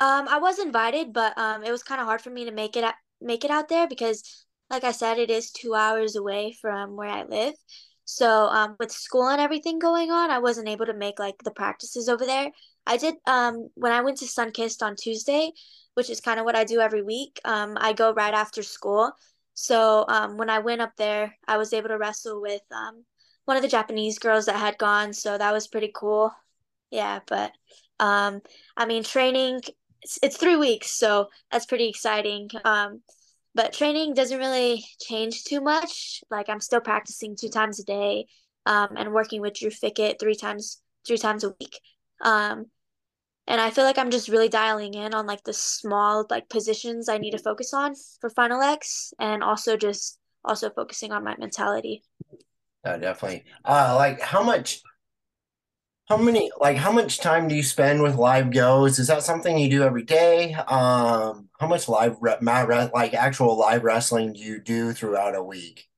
um, 0.00 0.26
I 0.28 0.38
was 0.38 0.58
invited, 0.58 1.12
but 1.12 1.36
um, 1.38 1.64
it 1.64 1.70
was 1.70 1.82
kind 1.82 2.00
of 2.00 2.06
hard 2.06 2.20
for 2.20 2.30
me 2.30 2.44
to 2.44 2.52
make 2.52 2.76
it 2.76 2.84
make 3.20 3.44
it 3.44 3.50
out 3.50 3.68
there 3.68 3.86
because, 3.86 4.44
like 4.70 4.84
I 4.84 4.92
said, 4.92 5.18
it 5.18 5.30
is 5.30 5.50
two 5.50 5.74
hours 5.74 6.16
away 6.16 6.56
from 6.60 6.96
where 6.96 7.08
I 7.08 7.24
live. 7.24 7.54
So 8.04 8.46
um, 8.48 8.76
with 8.78 8.92
school 8.92 9.28
and 9.28 9.40
everything 9.40 9.78
going 9.78 10.10
on, 10.10 10.30
I 10.30 10.38
wasn't 10.38 10.68
able 10.68 10.86
to 10.86 10.94
make 10.94 11.18
like 11.18 11.36
the 11.42 11.50
practices 11.50 12.08
over 12.08 12.26
there. 12.26 12.50
I 12.86 12.96
did 12.98 13.14
um 13.26 13.70
when 13.74 13.92
I 13.92 14.02
went 14.02 14.18
to 14.18 14.26
Sunkist 14.26 14.82
on 14.82 14.96
Tuesday, 14.96 15.52
which 15.94 16.10
is 16.10 16.20
kind 16.20 16.38
of 16.38 16.44
what 16.44 16.56
I 16.56 16.64
do 16.64 16.80
every 16.80 17.02
week. 17.02 17.40
Um, 17.44 17.76
I 17.80 17.92
go 17.92 18.12
right 18.12 18.34
after 18.34 18.62
school. 18.62 19.12
So 19.54 20.04
um, 20.08 20.36
when 20.36 20.50
I 20.50 20.58
went 20.58 20.80
up 20.82 20.92
there, 20.96 21.36
I 21.46 21.56
was 21.56 21.72
able 21.72 21.88
to 21.88 21.98
wrestle 21.98 22.40
with 22.40 22.62
um 22.72 23.04
one 23.44 23.56
of 23.56 23.62
the 23.62 23.68
Japanese 23.68 24.18
girls 24.18 24.46
that 24.46 24.56
had 24.56 24.78
gone. 24.78 25.12
So 25.12 25.36
that 25.36 25.52
was 25.52 25.68
pretty 25.68 25.90
cool. 25.94 26.32
Yeah, 26.90 27.20
but 27.26 27.52
um, 28.00 28.40
I 28.76 28.86
mean, 28.86 29.04
training 29.04 29.60
it's, 30.02 30.18
it's 30.22 30.36
three 30.36 30.56
weeks, 30.56 30.90
so 30.90 31.28
that's 31.50 31.66
pretty 31.66 31.88
exciting. 31.88 32.48
Um, 32.64 33.02
but 33.54 33.72
training 33.72 34.14
doesn't 34.14 34.38
really 34.38 34.84
change 35.00 35.44
too 35.44 35.60
much. 35.60 36.22
Like 36.30 36.48
I'm 36.48 36.60
still 36.60 36.80
practicing 36.80 37.36
two 37.36 37.48
times 37.48 37.80
a 37.80 37.84
day, 37.84 38.26
um, 38.66 38.90
and 38.96 39.12
working 39.12 39.40
with 39.40 39.54
Drew 39.54 39.70
Fickett 39.70 40.18
three 40.20 40.34
times 40.34 40.82
three 41.06 41.18
times 41.18 41.44
a 41.44 41.54
week. 41.60 41.78
Um, 42.22 42.66
and 43.46 43.60
I 43.60 43.70
feel 43.70 43.84
like 43.84 43.98
I'm 43.98 44.10
just 44.10 44.28
really 44.28 44.48
dialing 44.48 44.94
in 44.94 45.14
on 45.14 45.26
like 45.26 45.44
the 45.44 45.52
small 45.52 46.26
like 46.30 46.48
positions 46.48 47.08
I 47.08 47.18
need 47.18 47.32
to 47.32 47.38
focus 47.38 47.74
on 47.74 47.94
for 48.20 48.30
Final 48.30 48.62
X, 48.62 49.12
and 49.18 49.42
also 49.42 49.76
just 49.76 50.18
also 50.44 50.70
focusing 50.70 51.12
on 51.12 51.24
my 51.24 51.36
mentality. 51.38 52.02
Yeah, 52.84 52.98
definitely. 52.98 53.44
Uh, 53.64 53.94
like 53.96 54.20
how 54.20 54.42
much, 54.42 54.82
how 56.08 56.18
many, 56.18 56.50
like 56.60 56.76
how 56.76 56.92
much 56.92 57.18
time 57.18 57.48
do 57.48 57.54
you 57.54 57.62
spend 57.62 58.02
with 58.02 58.16
live 58.16 58.50
goes? 58.52 58.98
Is 58.98 59.08
that 59.08 59.22
something 59.22 59.56
you 59.56 59.70
do 59.70 59.82
every 59.82 60.02
day? 60.02 60.52
Um, 60.54 61.48
how 61.58 61.66
much 61.66 61.88
live 61.88 62.16
re- 62.20 62.36
like 62.42 63.14
actual 63.14 63.58
live 63.58 63.84
wrestling 63.84 64.34
do 64.34 64.40
you 64.40 64.60
do 64.60 64.92
throughout 64.92 65.34
a 65.34 65.42
week? 65.42 65.88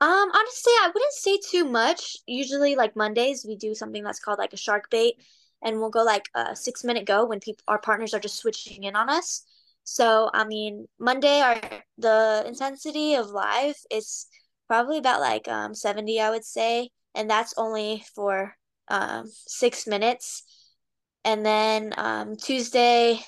Um, 0.00 0.30
honestly, 0.32 0.72
I 0.80 0.90
wouldn't 0.94 1.12
say 1.12 1.38
too 1.38 1.64
much. 1.64 2.16
Usually, 2.26 2.76
like 2.76 2.96
Mondays, 2.96 3.44
we 3.46 3.56
do 3.56 3.74
something 3.74 4.02
that's 4.02 4.20
called 4.20 4.38
like 4.38 4.52
a 4.52 4.56
shark 4.56 4.88
bait, 4.90 5.16
and 5.62 5.78
we'll 5.80 5.90
go 5.90 6.02
like 6.02 6.28
a 6.34 6.54
six 6.56 6.84
minute 6.84 7.06
go 7.06 7.24
when 7.26 7.40
people 7.40 7.62
our 7.68 7.80
partners 7.80 8.14
are 8.14 8.20
just 8.20 8.38
switching 8.38 8.84
in 8.84 8.96
on 8.96 9.08
us. 9.10 9.44
So, 9.84 10.30
I 10.34 10.44
mean, 10.44 10.86
Monday, 10.98 11.40
our 11.40 11.60
the 11.96 12.44
intensity 12.46 13.14
of 13.14 13.30
live 13.30 13.76
is 13.90 14.26
probably 14.66 14.98
about 14.98 15.20
like 15.20 15.48
um 15.48 15.74
70, 15.74 16.20
I 16.20 16.30
would 16.30 16.44
say, 16.44 16.90
and 17.14 17.28
that's 17.30 17.54
only 17.56 18.04
for 18.14 18.54
um 18.88 19.26
six 19.46 19.86
minutes. 19.86 20.42
And 21.24 21.44
then 21.44 21.94
um 21.96 22.36
Tuesday, 22.36 23.20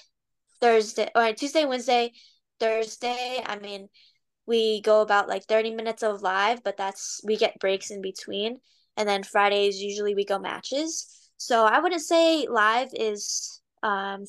Thursday, 0.61 1.11
or 1.15 1.33
Tuesday, 1.33 1.65
Wednesday, 1.65 2.13
Thursday, 2.61 3.43
I 3.45 3.59
mean 3.59 3.89
we 4.47 4.81
go 4.83 5.01
about 5.01 5.29
like 5.29 5.45
30 5.45 5.71
minutes 5.75 6.03
of 6.03 6.23
live, 6.23 6.63
but 6.65 6.77
that's 6.77 7.21
we 7.25 7.37
get 7.37 7.61
breaks 7.61 7.91
in 7.91 8.03
between. 8.03 8.59
And 8.97 9.09
then 9.09 9.23
Fridays 9.23 9.81
usually 9.81 10.15
we 10.15 10.25
go 10.25 10.39
matches. 10.41 11.07
So 11.41 11.65
I 11.65 11.79
wouldn't 11.81 12.03
say 12.03 12.47
live 12.49 12.91
is 12.93 13.61
um 13.83 14.27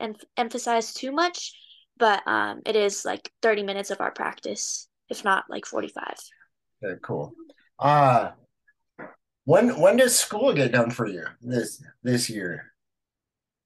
em- 0.00 0.16
emphasized 0.36 0.96
too 0.98 1.12
much, 1.12 1.52
but 1.96 2.26
um 2.28 2.62
it 2.66 2.76
is 2.76 3.04
like 3.04 3.32
30 3.42 3.62
minutes 3.62 3.90
of 3.90 4.00
our 4.00 4.12
practice, 4.12 4.88
if 5.08 5.24
not 5.24 5.46
like 5.48 5.66
45. 5.66 6.18
Very 6.80 6.98
cool. 7.02 7.34
Uh 7.78 8.32
when 9.44 9.78
when 9.80 9.96
does 9.96 10.16
school 10.18 10.52
get 10.52 10.72
done 10.72 10.90
for 10.90 11.06
you 11.06 11.24
this 11.40 11.82
this 12.02 12.28
year? 12.30 12.72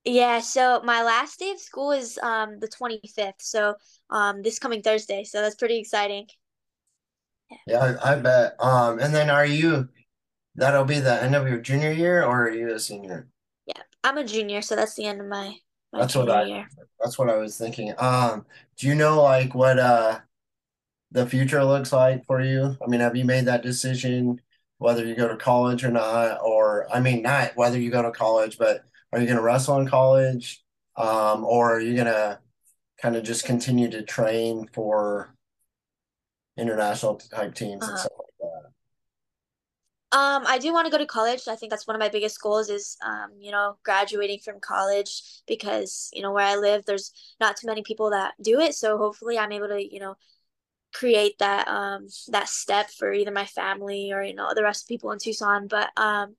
Yeah, 0.04 0.40
so 0.40 0.80
my 0.84 1.02
last 1.02 1.38
day 1.38 1.50
of 1.50 1.60
school 1.60 1.92
is 1.92 2.18
um 2.22 2.58
the 2.60 2.68
25th. 2.68 3.42
So 3.42 3.74
um 4.10 4.42
this 4.42 4.58
coming 4.58 4.82
Thursday. 4.82 5.24
So 5.24 5.40
that's 5.42 5.56
pretty 5.56 5.78
exciting. 5.78 6.28
Yeah, 7.66 7.96
I, 8.02 8.12
I 8.12 8.16
bet. 8.16 8.56
Um, 8.60 8.98
and 8.98 9.14
then 9.14 9.30
are 9.30 9.46
you 9.46 9.88
that'll 10.58 10.84
be 10.84 11.00
the 11.00 11.22
end 11.22 11.34
of 11.34 11.48
your 11.48 11.58
junior 11.60 11.92
year 11.92 12.22
or 12.24 12.44
are 12.48 12.50
you 12.50 12.72
a 12.74 12.80
senior? 12.80 13.28
Yeah, 13.66 13.82
I'm 14.04 14.18
a 14.18 14.24
junior, 14.24 14.62
so 14.62 14.76
that's 14.76 14.94
the 14.94 15.04
end 15.04 15.20
of 15.20 15.26
my 15.26 15.56
my 15.92 16.00
That's 16.00 16.14
what 16.14 16.30
I 16.30 16.44
year. 16.44 16.68
that's 17.00 17.18
what 17.18 17.30
I 17.30 17.36
was 17.36 17.56
thinking. 17.58 17.94
Um, 17.98 18.46
do 18.76 18.86
you 18.86 18.94
know 18.94 19.22
like 19.22 19.54
what 19.54 19.78
uh 19.78 20.20
the 21.12 21.26
future 21.26 21.64
looks 21.64 21.92
like 21.92 22.24
for 22.26 22.40
you? 22.42 22.76
I 22.84 22.88
mean, 22.88 23.00
have 23.00 23.16
you 23.16 23.24
made 23.24 23.46
that 23.46 23.62
decision 23.62 24.40
whether 24.78 25.04
you 25.04 25.14
go 25.16 25.28
to 25.28 25.36
college 25.36 25.84
or 25.84 25.90
not, 25.90 26.40
or 26.42 26.86
I 26.94 27.00
mean, 27.00 27.22
not 27.22 27.52
whether 27.56 27.78
you 27.80 27.90
go 27.90 28.02
to 28.02 28.12
college, 28.12 28.58
but 28.58 28.84
are 29.12 29.20
you 29.20 29.26
going 29.26 29.38
to 29.38 29.42
wrestle 29.42 29.78
in 29.80 29.88
college, 29.88 30.64
um, 30.96 31.44
or 31.44 31.76
are 31.76 31.80
you 31.80 31.94
going 31.94 32.06
to 32.06 32.40
kind 33.02 33.16
of 33.16 33.24
just 33.24 33.44
continue 33.46 33.90
to 33.90 34.02
train 34.02 34.68
for 34.74 35.34
international 36.58 37.16
type 37.16 37.54
teams 37.54 37.88
and 37.88 37.96
Uh-huh. 37.96 37.98
stuff 37.98 38.12
like 38.18 38.26
that? 38.27 38.27
Um, 40.18 40.44
I 40.46 40.58
do 40.58 40.72
want 40.72 40.86
to 40.86 40.90
go 40.90 40.98
to 40.98 41.06
college. 41.06 41.42
I 41.48 41.54
think 41.54 41.70
that's 41.70 41.86
one 41.86 41.94
of 41.94 42.00
my 42.00 42.08
biggest 42.08 42.40
goals 42.42 42.68
is 42.70 42.96
um, 43.06 43.30
you 43.38 43.52
know, 43.52 43.76
graduating 43.84 44.40
from 44.44 44.58
college 44.60 45.22
because, 45.46 46.10
you 46.12 46.22
know, 46.22 46.32
where 46.32 46.46
I 46.46 46.56
live, 46.56 46.84
there's 46.84 47.12
not 47.40 47.56
too 47.56 47.68
many 47.68 47.82
people 47.82 48.10
that 48.10 48.34
do 48.42 48.58
it. 48.60 48.74
So 48.74 48.98
hopefully 48.98 49.38
I'm 49.38 49.52
able 49.52 49.68
to, 49.68 49.80
you 49.94 50.00
know, 50.00 50.16
create 50.94 51.38
that 51.38 51.68
um 51.68 52.06
that 52.28 52.48
step 52.48 52.90
for 52.90 53.12
either 53.12 53.30
my 53.30 53.44
family 53.44 54.10
or, 54.12 54.22
you 54.22 54.34
know, 54.34 54.50
the 54.54 54.62
rest 54.62 54.84
of 54.84 54.88
people 54.88 55.12
in 55.12 55.18
Tucson. 55.18 55.68
But 55.68 55.90
um 55.96 56.34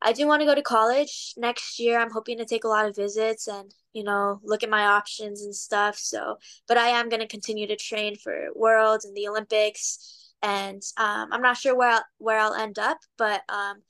I 0.00 0.12
do 0.12 0.26
want 0.26 0.40
to 0.40 0.46
go 0.46 0.54
to 0.54 0.62
college 0.62 1.34
next 1.36 1.78
year. 1.78 1.98
I'm 1.98 2.10
hoping 2.10 2.38
to 2.38 2.44
take 2.44 2.64
a 2.64 2.68
lot 2.68 2.86
of 2.86 2.96
visits 2.96 3.46
and, 3.46 3.72
you 3.92 4.04
know, 4.04 4.40
look 4.42 4.62
at 4.62 4.70
my 4.70 4.84
options 4.86 5.42
and 5.42 5.54
stuff. 5.54 5.96
So, 5.98 6.38
but 6.66 6.76
I 6.78 6.88
am 6.88 7.08
going 7.08 7.20
to 7.20 7.26
continue 7.28 7.66
to 7.68 7.76
train 7.76 8.16
for 8.16 8.48
Worlds 8.54 9.04
and 9.04 9.16
the 9.16 9.28
Olympics. 9.28 10.21
And 10.42 10.82
um, 10.96 11.28
I'm 11.30 11.42
not 11.42 11.56
sure 11.56 11.76
where 11.76 11.90
I'll, 11.90 12.04
where 12.18 12.38
I'll 12.38 12.54
end 12.54 12.78
up, 12.78 12.98
but 13.16 13.42
um, 13.48 13.82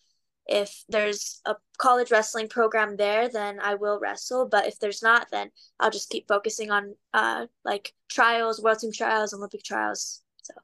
if 0.46 0.84
there's 0.88 1.40
a 1.46 1.56
college 1.78 2.10
wrestling 2.10 2.48
program 2.48 2.96
there, 2.96 3.28
then 3.28 3.58
I 3.60 3.74
will 3.74 3.98
wrestle. 4.00 4.46
But 4.48 4.66
if 4.66 4.78
there's 4.78 5.02
not, 5.02 5.28
then 5.30 5.50
I'll 5.80 5.90
just 5.90 6.10
keep 6.10 6.28
focusing 6.28 6.70
on 6.70 6.94
uh, 7.14 7.46
like 7.64 7.92
trials, 8.10 8.60
World 8.60 8.80
Team 8.80 8.92
trials, 8.92 9.32
Olympic 9.32 9.62
trials. 9.62 10.22
So, 10.42 10.54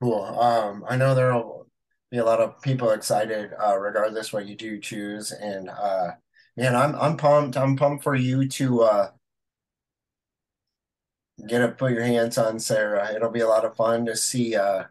Cool. 0.00 0.24
Um, 0.24 0.84
I 0.88 0.96
know 0.96 1.14
there'll 1.14 1.66
be 2.10 2.18
a 2.18 2.24
lot 2.24 2.40
of 2.40 2.60
people 2.62 2.90
excited, 2.90 3.50
uh, 3.64 3.78
regardless 3.78 4.32
what 4.32 4.46
you 4.46 4.56
do 4.56 4.80
choose. 4.80 5.32
And 5.32 5.68
uh, 5.68 6.12
man, 6.56 6.74
I'm 6.74 6.94
I'm 6.96 7.16
pumped. 7.16 7.56
I'm 7.56 7.76
pumped 7.76 8.02
for 8.02 8.14
you 8.14 8.48
to 8.48 8.82
uh 8.82 9.10
get 11.46 11.58
to 11.58 11.68
put 11.68 11.92
your 11.92 12.04
hands 12.04 12.38
on 12.38 12.58
Sarah. 12.58 13.14
It'll 13.14 13.30
be 13.30 13.40
a 13.40 13.48
lot 13.48 13.64
of 13.64 13.76
fun 13.76 14.06
to 14.06 14.16
see 14.16 14.56
uh 14.56 14.84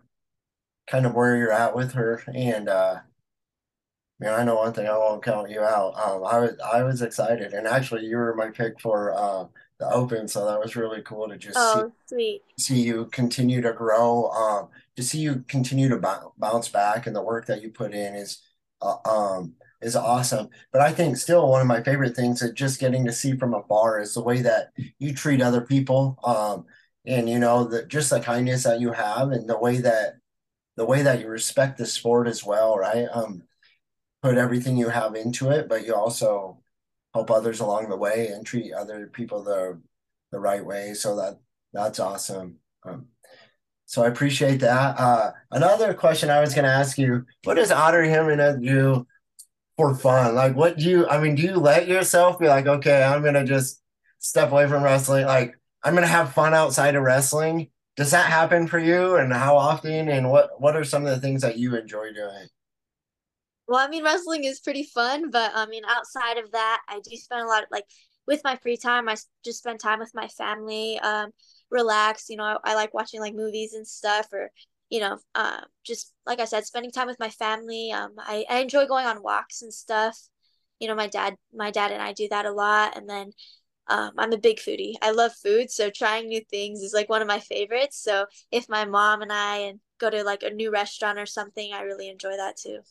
kind 0.88 1.06
of 1.06 1.14
where 1.14 1.38
you're 1.38 1.52
at 1.52 1.76
with 1.76 1.94
her. 1.94 2.24
And 2.34 2.70
uh 2.70 3.00
man, 4.22 4.40
I 4.40 4.44
know 4.44 4.56
one 4.56 4.72
thing, 4.72 4.88
I 4.88 4.98
won't 4.98 5.24
count 5.24 5.50
you 5.50 5.62
out. 5.62 5.96
Um, 6.00 6.24
I 6.24 6.40
was 6.40 6.52
I 6.74 6.84
was 6.84 7.02
excited, 7.02 7.54
and 7.54 7.68
actually, 7.68 8.06
you 8.06 8.16
were 8.18 8.36
my 8.36 8.50
pick 8.50 8.80
for 8.80 9.14
uh 9.14 9.48
the 9.80 9.92
Open, 9.92 10.28
so 10.28 10.46
that 10.46 10.60
was 10.60 10.76
really 10.76 11.02
cool 11.02 11.28
to 11.28 11.38
just 11.38 11.56
see 11.56 11.80
oh, 11.80 11.92
sweet. 12.06 12.44
see 12.58 12.82
you 12.82 13.06
continue 13.08 13.62
to 13.62 13.74
grow, 13.74 14.30
um, 14.30 14.70
to 14.96 15.02
see 15.02 15.18
you 15.18 15.44
continue 15.48 15.90
to 15.90 15.98
bou- 15.98 16.32
bounce 16.38 16.70
back, 16.70 17.08
and 17.08 17.16
the 17.16 17.22
work 17.22 17.48
that 17.48 17.64
you 17.64 17.72
put 17.72 17.92
in 17.94 18.14
is, 18.14 18.44
uh, 18.82 18.98
um, 19.06 19.56
is 19.82 19.96
awesome. 19.96 20.50
But 20.72 20.82
I 20.82 20.91
think 20.91 21.17
still 21.17 21.50
one 21.50 21.62
of 21.62 21.67
my 21.67 21.84
favorite 21.84 22.15
things 22.15 22.41
is 22.41 22.52
just 22.52 22.80
getting 22.80 23.06
to 23.06 23.12
see 23.12 23.36
from 23.36 23.54
afar 23.54 24.00
is 24.00 24.13
the 24.13 24.22
way 24.24 24.41
that 24.41 24.72
you 25.00 25.13
treat 25.13 25.41
other 25.41 25.62
people, 25.62 26.17
um, 26.24 26.65
and 27.06 27.30
you 27.30 27.39
know 27.39 27.63
the 27.65 27.86
just 27.86 28.10
the 28.10 28.20
kindness 28.20 28.63
that 28.63 28.80
you 28.80 28.91
have, 28.91 29.32
and 29.32 29.50
the 29.50 29.58
way 29.58 29.78
that 29.78 30.15
the 30.78 30.86
way 30.86 31.02
that 31.02 31.20
you 31.20 31.28
respect 31.28 31.78
the 31.78 31.86
sport 31.86 32.28
as 32.28 32.44
well, 32.46 32.78
right? 32.78 33.08
Um, 33.13 33.44
put 34.22 34.38
everything 34.38 34.78
you 34.78 34.89
have 34.89 35.15
into 35.15 35.50
it, 35.50 35.67
but 35.67 35.86
you 35.86 35.96
also 35.96 36.60
help 37.13 37.32
others 37.32 37.60
along 37.60 37.89
the 37.89 37.98
way 37.98 38.28
and 38.28 38.46
treat 38.46 38.74
other 38.74 39.08
people 39.08 39.44
the 39.44 39.82
the 40.32 40.39
right 40.39 40.65
way. 40.65 40.94
So 40.94 41.15
that 41.17 41.39
that's 41.74 42.00
awesome. 42.00 42.58
Um, 42.84 43.08
so 43.86 44.04
I 44.04 44.08
appreciate 44.08 44.62
that. 44.62 44.98
Uh, 44.98 45.32
another 45.52 45.94
question 45.94 46.30
I 46.30 46.39
was 46.39 46.54
going 46.54 46.65
to 46.65 46.72
ask 46.72 46.98
you: 46.98 47.26
What 47.44 47.56
does 47.56 47.72
Audrey 47.72 48.10
Jimenez 48.10 48.62
do 48.62 49.06
for 49.82 49.96
fun? 49.96 50.36
Like, 50.36 50.56
what 50.56 50.78
do 50.78 50.89
you? 50.89 51.08
I 51.08 51.20
mean, 51.20 51.36
do 51.36 51.44
you 51.44 51.56
let 51.56 51.88
yourself 51.88 52.39
be 52.39 52.48
like, 52.48 52.67
okay, 52.67 53.04
I'm 53.04 53.22
going 53.22 53.34
to 53.34 53.44
just 53.44 53.82
step 54.20 54.52
away 54.52 54.67
from 54.67 54.84
wrestling? 54.84 55.26
Like, 55.26 55.58
I'm 55.84 55.94
going 55.94 56.04
to 56.04 56.08
have 56.08 56.34
fun 56.34 56.54
outside 56.54 56.96
of 56.96 57.04
wrestling. 57.04 57.70
Does 57.96 58.12
that 58.12 58.28
happen 58.28 58.67
for 58.67 58.80
you? 58.80 59.15
And 59.15 59.34
how 59.34 59.58
often? 59.58 60.08
And 60.10 60.30
what 60.30 60.62
what 60.62 60.76
are 60.76 60.84
some 60.84 61.06
of 61.06 61.10
the 61.10 61.20
things 61.20 61.41
that 61.41 61.58
you 61.58 61.76
enjoy 61.76 62.13
doing? 62.13 62.48
Well, 63.67 63.80
I 63.80 63.88
mean, 63.88 64.04
wrestling 64.04 64.44
is 64.44 64.60
pretty 64.60 64.84
fun, 64.84 65.32
but 65.32 65.52
I 65.56 65.65
mean, 65.65 65.84
outside 65.88 66.38
of 66.38 66.52
that, 66.52 66.82
I 66.88 67.00
do 67.00 67.15
spend 67.15 67.41
a 67.41 67.48
lot 67.48 67.63
of 67.63 67.70
like 67.72 67.86
with 68.28 68.41
my 68.44 68.56
free 68.58 68.78
time, 68.78 69.10
I 69.10 69.15
just 69.44 69.60
spend 69.60 69.80
time 69.80 70.00
with 70.00 70.12
my 70.13 70.28
family, 70.28 71.00
um, 71.00 71.32
relax. 71.70 72.30
You 72.30 72.38
know, 72.38 72.44
I, 72.44 72.58
I 72.63 72.76
like 72.76 72.94
watching 72.94 73.20
like 73.20 73.34
movies 73.34 73.74
and 73.74 73.88
stuff, 73.88 74.28
or 74.32 74.52
you 74.91 75.01
know, 75.01 75.19
um, 75.36 75.65
just 75.86 76.13
like 76.27 76.41
I 76.41 76.45
said, 76.45 76.65
spending 76.67 76.91
time 76.91 77.08
with 77.08 77.19
my 77.21 77.32
family. 77.32 77.91
Um, 77.93 78.15
I, 78.19 78.45
I 78.49 78.60
enjoy 78.60 78.88
going 78.88 79.08
on 79.08 79.23
walks 79.23 79.63
and 79.63 79.73
stuff. 79.73 80.19
You 80.80 80.89
know, 80.89 80.95
my 80.95 81.08
dad, 81.08 81.38
my 81.54 81.71
dad 81.71 81.91
and 81.93 82.04
I 82.04 82.13
do 82.13 82.30
that 82.32 82.45
a 82.47 82.51
lot, 82.54 82.97
and 82.97 83.10
then 83.10 83.34
um, 83.88 84.12
I'm 84.17 84.34
a 84.34 84.38
big 84.38 84.58
foodie. 84.60 84.95
I 85.01 85.12
love 85.12 85.34
food, 85.36 85.71
so 85.71 85.89
trying 85.91 86.27
new 86.30 86.41
things 86.49 86.82
is 86.82 86.93
like 86.93 87.10
one 87.10 87.21
of 87.21 87.27
my 87.30 87.39
favorites. 87.39 88.01
So 88.01 88.25
if 88.51 88.69
my 88.69 88.86
mom 88.86 89.21
and 89.23 89.34
I 89.34 89.58
and 89.58 89.80
go 89.99 90.10
to 90.10 90.23
like 90.23 90.43
a 90.43 90.51
new 90.51 90.71
restaurant 90.71 91.19
or 91.19 91.25
something, 91.27 91.73
I 91.73 91.82
really 91.82 92.10
enjoy 92.10 92.38
that 92.38 92.58
too. 92.58 92.82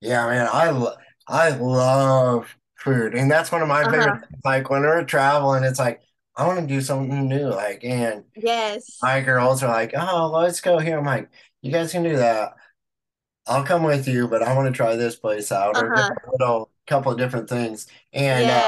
Yeah, 0.00 0.26
man, 0.26 0.48
I 0.52 0.70
lo- 0.70 0.96
I 1.28 1.50
love 1.50 2.56
food, 2.78 3.14
and 3.14 3.30
that's 3.30 3.52
one 3.52 3.62
of 3.62 3.68
my 3.68 3.86
favorite 3.88 4.04
Uh-huh. 4.06 4.20
things. 4.20 4.40
Like 4.44 4.68
when 4.70 4.82
we're 4.82 5.04
traveling, 5.04 5.64
it's 5.64 5.78
like 5.78 6.02
I 6.36 6.46
want 6.46 6.60
to 6.60 6.66
do 6.66 6.80
something 6.80 7.28
new. 7.28 7.48
Like, 7.50 7.84
and 7.84 8.24
Yes. 8.34 8.98
my 9.02 9.20
girls 9.22 9.62
are 9.62 9.68
like, 9.72 9.92
"Oh, 9.96 10.30
let's 10.32 10.60
go 10.60 10.78
here." 10.78 10.98
I'm 10.98 11.04
like, 11.06 11.30
"You 11.62 11.72
guys 11.72 11.92
can 11.92 12.02
do 12.04 12.16
that. 12.16 12.54
I'll 13.46 13.64
come 13.64 13.82
with 13.84 14.08
you, 14.08 14.28
but 14.28 14.42
I 14.42 14.54
want 14.56 14.68
to 14.68 14.76
try 14.76 14.96
this 14.96 15.16
place 15.16 15.52
out, 15.52 15.76
or 15.76 15.88
Uh-huh. 15.88 16.14
a 16.26 16.30
little 16.32 16.70
couple 16.86 17.12
of 17.12 17.18
different 17.18 17.48
things." 17.50 17.86
And 18.12 18.50
uh, 18.50 18.62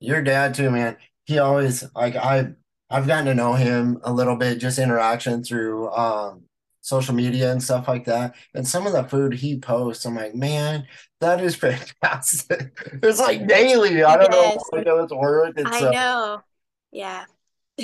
your 0.00 0.22
dad 0.22 0.54
too, 0.54 0.70
man. 0.70 0.96
He 1.26 1.38
always 1.38 1.84
like 1.94 2.16
I 2.16 2.52
I've 2.90 3.06
gotten 3.06 3.26
to 3.26 3.34
know 3.34 3.54
him 3.54 4.00
a 4.02 4.12
little 4.12 4.36
bit, 4.36 4.58
just 4.58 4.78
interaction 4.78 5.42
through 5.44 5.90
um 5.92 6.44
social 6.80 7.14
media 7.14 7.52
and 7.52 7.62
stuff 7.62 7.88
like 7.88 8.04
that. 8.06 8.34
And 8.54 8.66
some 8.66 8.86
of 8.86 8.92
the 8.92 9.04
food 9.04 9.34
he 9.34 9.58
posts, 9.58 10.04
I'm 10.06 10.14
like, 10.16 10.34
man, 10.34 10.86
that 11.20 11.42
is 11.42 11.56
fantastic. 11.66 12.78
It's 13.02 13.18
like 13.20 13.46
daily. 13.46 14.02
I 14.02 14.16
don't 14.16 14.30
know 14.30 14.42
Yes. 14.42 14.62
if 14.72 14.80
I 14.80 14.82
know 14.82 14.98
it's 15.02 15.12
worth 15.12 15.58
it. 15.58 15.66
I 15.66 15.80
know. 15.90 16.42
Yeah. 16.90 17.26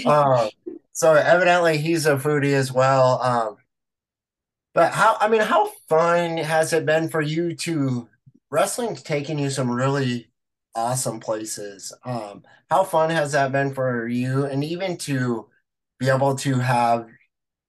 um 0.04 0.48
so 0.92 1.14
evidently 1.14 1.78
he's 1.78 2.06
a 2.06 2.16
foodie 2.16 2.54
as 2.54 2.72
well. 2.72 3.20
Um 3.22 3.56
but 4.74 4.92
how 4.92 5.16
I 5.20 5.28
mean, 5.28 5.40
how 5.40 5.70
fun 5.88 6.36
has 6.38 6.72
it 6.72 6.86
been 6.86 7.08
for 7.08 7.20
you 7.20 7.54
to 7.56 8.08
wrestling's 8.50 9.02
taken 9.02 9.38
you 9.38 9.50
some 9.50 9.70
really 9.70 10.30
awesome 10.74 11.20
places. 11.20 11.92
Um, 12.04 12.42
how 12.70 12.84
fun 12.84 13.10
has 13.10 13.32
that 13.32 13.52
been 13.52 13.72
for 13.74 14.08
you? 14.08 14.44
And 14.46 14.64
even 14.64 14.96
to 14.98 15.48
be 16.00 16.08
able 16.08 16.34
to 16.36 16.58
have 16.58 17.08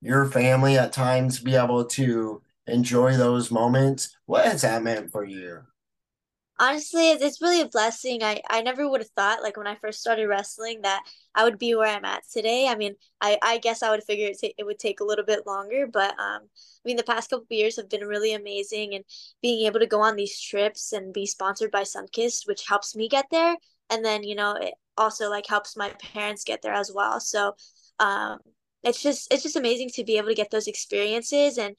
your 0.02 0.26
family 0.26 0.78
at 0.78 0.94
times 0.94 1.40
be 1.40 1.56
able 1.56 1.86
to 1.86 2.42
enjoy 2.68 3.16
those 3.16 3.52
moments. 3.52 4.16
What 4.26 4.46
has 4.46 4.62
that 4.62 4.84
meant 4.84 5.12
for 5.12 5.24
you? 5.24 5.62
Honestly, 6.58 7.12
it's, 7.12 7.42
really 7.42 7.60
a 7.60 7.68
blessing. 7.68 8.24
I, 8.24 8.42
I 8.50 8.62
never 8.62 8.88
would 8.88 9.02
have 9.02 9.10
thought, 9.10 9.44
like 9.44 9.58
when 9.58 9.68
I 9.68 9.76
first 9.76 10.00
started 10.00 10.28
wrestling, 10.28 10.84
that 10.84 11.04
I 11.34 11.44
would 11.44 11.60
be 11.60 11.76
where 11.76 11.94
I'm 11.94 12.06
at 12.06 12.24
today. 12.32 12.70
I 12.70 12.76
mean, 12.76 12.96
I, 13.20 13.38
I 13.42 13.58
guess 13.58 13.84
I 13.84 13.90
would 13.90 14.06
figure 14.06 14.28
it, 14.28 14.38
ta- 14.42 14.54
it 14.58 14.64
would 14.64 14.80
take 14.80 15.02
a 15.02 15.04
little 15.04 15.26
bit 15.26 15.46
longer, 15.46 15.86
but 15.86 16.12
um, 16.12 16.44
I 16.44 16.86
mean, 16.86 16.96
the 16.96 17.04
past 17.04 17.30
couple 17.30 17.46
years 17.50 17.76
have 17.76 17.90
been 17.90 18.08
really 18.08 18.34
amazing, 18.34 18.96
and 18.96 19.04
being 19.42 19.66
able 19.66 19.82
to 19.82 19.86
go 19.86 20.00
on 20.00 20.16
these 20.16 20.40
trips 20.40 20.94
and 20.94 21.14
be 21.14 21.26
sponsored 21.26 21.72
by 21.72 21.82
Sunkist, 21.82 22.48
which 22.48 22.66
helps 22.66 22.96
me 22.96 23.10
get 23.10 23.26
there, 23.32 23.58
and 23.90 24.06
then 24.06 24.24
you 24.24 24.36
know 24.36 24.54
it 24.54 24.76
also 24.98 25.30
like 25.30 25.48
helps 25.48 25.76
my 25.76 25.90
parents 26.14 26.46
get 26.46 26.62
there 26.62 26.74
as 26.74 26.90
well. 26.94 27.20
So, 27.20 27.56
um, 28.00 28.40
it's 28.86 29.02
just 29.02 29.32
it's 29.34 29.44
just 29.44 29.56
amazing 29.56 29.90
to 29.90 30.04
be 30.04 30.18
able 30.18 30.30
to 30.30 30.36
get 30.36 30.52
those 30.52 30.68
experiences 30.68 31.58
and 31.58 31.76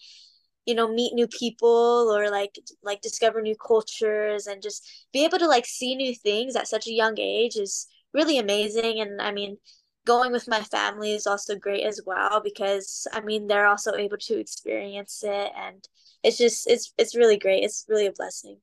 you 0.66 0.74
know 0.74 0.88
meet 0.92 1.14
new 1.14 1.28
people 1.28 2.12
or 2.14 2.30
like 2.30 2.58
like 2.82 3.00
discover 3.00 3.40
new 3.40 3.56
cultures 3.56 4.46
and 4.46 4.62
just 4.62 4.86
be 5.12 5.24
able 5.24 5.38
to 5.38 5.46
like 5.46 5.64
see 5.66 5.94
new 5.94 6.14
things 6.14 6.56
at 6.56 6.68
such 6.68 6.86
a 6.86 6.92
young 6.92 7.18
age 7.18 7.56
is 7.56 7.86
really 8.12 8.38
amazing. 8.38 9.00
And 9.00 9.22
I 9.22 9.32
mean 9.32 9.58
going 10.04 10.32
with 10.32 10.48
my 10.48 10.60
family 10.62 11.12
is 11.12 11.26
also 11.26 11.56
great 11.56 11.84
as 11.84 12.00
well 12.04 12.40
because 12.42 13.06
I 13.12 13.20
mean 13.20 13.46
they're 13.46 13.66
also 13.66 13.94
able 13.94 14.18
to 14.18 14.38
experience 14.38 15.22
it 15.24 15.52
and 15.56 15.86
it's 16.22 16.38
just 16.38 16.66
it's 16.68 16.92
it's 16.98 17.16
really 17.16 17.38
great. 17.38 17.62
It's 17.64 17.86
really 17.88 18.06
a 18.06 18.12
blessing. 18.12 18.58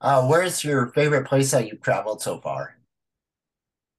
Uh, 0.00 0.26
where's 0.26 0.64
your 0.64 0.88
favorite 0.88 1.26
place 1.26 1.52
that 1.52 1.68
you've 1.68 1.80
traveled 1.80 2.20
so 2.20 2.38
far? 2.40 2.76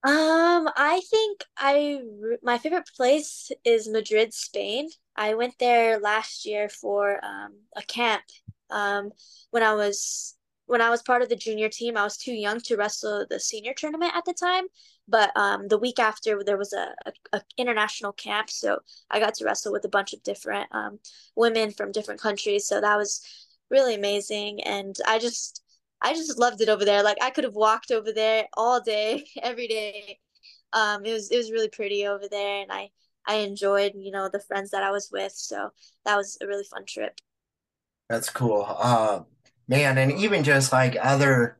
Um, 0.05 0.67
I 0.75 1.01
think 1.09 1.45
I 1.57 2.01
my 2.41 2.57
favorite 2.57 2.89
place 2.97 3.51
is 3.63 3.87
Madrid, 3.87 4.33
Spain. 4.33 4.89
I 5.15 5.35
went 5.35 5.57
there 5.59 5.99
last 5.99 6.45
year 6.45 6.67
for 6.67 7.23
um 7.23 7.53
a 7.77 7.81
camp 7.83 8.23
um 8.69 9.11
when 9.51 9.63
I 9.63 9.73
was 9.75 10.35
when 10.65 10.81
I 10.81 10.89
was 10.89 11.01
part 11.03 11.21
of 11.21 11.29
the 11.29 11.35
junior 11.35 11.69
team, 11.69 11.97
I 11.97 12.03
was 12.03 12.17
too 12.17 12.33
young 12.33 12.59
to 12.61 12.75
wrestle 12.77 13.25
the 13.29 13.39
senior 13.39 13.73
tournament 13.73 14.13
at 14.15 14.25
the 14.25 14.33
time. 14.33 14.65
But 15.07 15.35
um, 15.35 15.67
the 15.67 15.77
week 15.77 15.99
after, 15.99 16.41
there 16.43 16.57
was 16.57 16.71
a, 16.73 16.95
a, 17.05 17.11
a, 17.33 17.41
international 17.57 18.13
camp, 18.13 18.49
so 18.49 18.79
I 19.11 19.19
got 19.19 19.33
to 19.35 19.45
wrestle 19.45 19.73
with 19.73 19.83
a 19.83 19.89
bunch 19.89 20.13
of 20.13 20.23
different 20.23 20.67
um, 20.71 20.99
women 21.35 21.71
from 21.71 21.91
different 21.91 22.21
countries. 22.21 22.65
So 22.65 22.79
that 22.79 22.97
was 22.97 23.21
really 23.69 23.95
amazing, 23.95 24.63
and 24.63 24.95
I 25.05 25.19
just 25.19 25.62
I 26.03 26.13
just 26.13 26.37
loved 26.37 26.61
it 26.61 26.69
over 26.69 26.85
there. 26.85 27.03
Like 27.03 27.17
I 27.21 27.31
could 27.31 27.45
have 27.45 27.55
walked 27.55 27.91
over 27.91 28.11
there 28.13 28.47
all 28.55 28.81
day, 28.81 29.25
every 29.41 29.67
day. 29.67 30.19
Um, 30.73 31.05
it 31.05 31.13
was 31.13 31.31
it 31.31 31.37
was 31.37 31.51
really 31.51 31.69
pretty 31.69 32.07
over 32.07 32.27
there, 32.29 32.61
and 32.61 32.71
I 32.71 32.91
I 33.27 33.35
enjoyed 33.37 33.93
you 33.95 34.11
know 34.11 34.29
the 34.29 34.41
friends 34.41 34.71
that 34.71 34.83
I 34.83 34.91
was 34.91 35.09
with. 35.11 35.33
So 35.33 35.71
that 36.05 36.17
was 36.17 36.37
a 36.41 36.47
really 36.47 36.65
fun 36.65 36.85
trip. 36.85 37.19
That's 38.09 38.29
cool. 38.29 38.65
Uh, 38.67 39.23
man, 39.67 39.97
and 39.97 40.11
even 40.11 40.43
just 40.43 40.71
like 40.71 40.97
other 41.01 41.57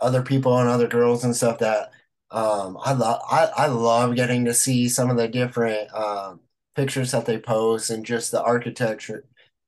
other 0.00 0.22
people 0.22 0.58
and 0.58 0.68
other 0.68 0.88
girls 0.88 1.24
and 1.24 1.34
stuff 1.34 1.58
that 1.58 1.92
um 2.30 2.76
I 2.82 2.92
love 2.92 3.20
I, 3.30 3.46
I 3.56 3.66
love 3.66 4.16
getting 4.16 4.44
to 4.46 4.54
see 4.54 4.88
some 4.88 5.10
of 5.10 5.16
the 5.16 5.28
different 5.28 5.92
um 5.94 6.40
pictures 6.74 7.12
that 7.12 7.26
they 7.26 7.38
post 7.38 7.90
and 7.90 8.04
just 8.04 8.30
the 8.32 8.42
architecture 8.42 9.24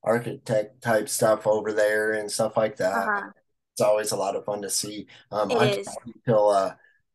architect 0.06 0.82
type 0.82 1.08
stuff 1.08 1.46
over 1.46 1.72
there 1.72 2.12
and 2.12 2.30
stuff 2.30 2.56
like 2.56 2.76
that. 2.78 3.06
Uh-huh. 3.08 3.30
It's 3.74 3.80
always 3.82 4.12
a 4.12 4.16
lot 4.16 4.36
of 4.36 4.44
fun 4.44 4.62
to 4.62 4.70
see. 4.70 5.06
Um 5.30 5.50
It 5.52 5.62
I 5.62 5.66
is. 5.78 5.98
until 6.06 6.50
uh 6.50 6.74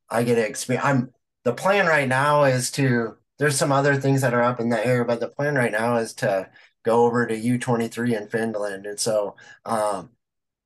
I 0.09 0.23
get 0.23 0.35
to 0.35 0.45
experience 0.47 0.85
I'm 0.85 1.13
the 1.43 1.53
plan 1.53 1.87
right 1.87 2.07
now 2.07 2.43
is 2.43 2.71
to 2.71 3.17
there's 3.39 3.57
some 3.57 3.71
other 3.71 3.95
things 3.95 4.21
that 4.21 4.33
are 4.35 4.43
up 4.43 4.59
in 4.59 4.69
the 4.69 4.85
air, 4.85 5.03
but 5.05 5.19
the 5.19 5.27
plan 5.29 5.55
right 5.55 5.71
now 5.71 5.97
is 5.97 6.13
to 6.15 6.49
go 6.83 7.05
over 7.05 7.25
to 7.27 7.35
U23 7.37 8.15
in 8.15 8.27
Finland. 8.27 8.85
And 8.85 8.99
so 8.99 9.35
um 9.65 10.11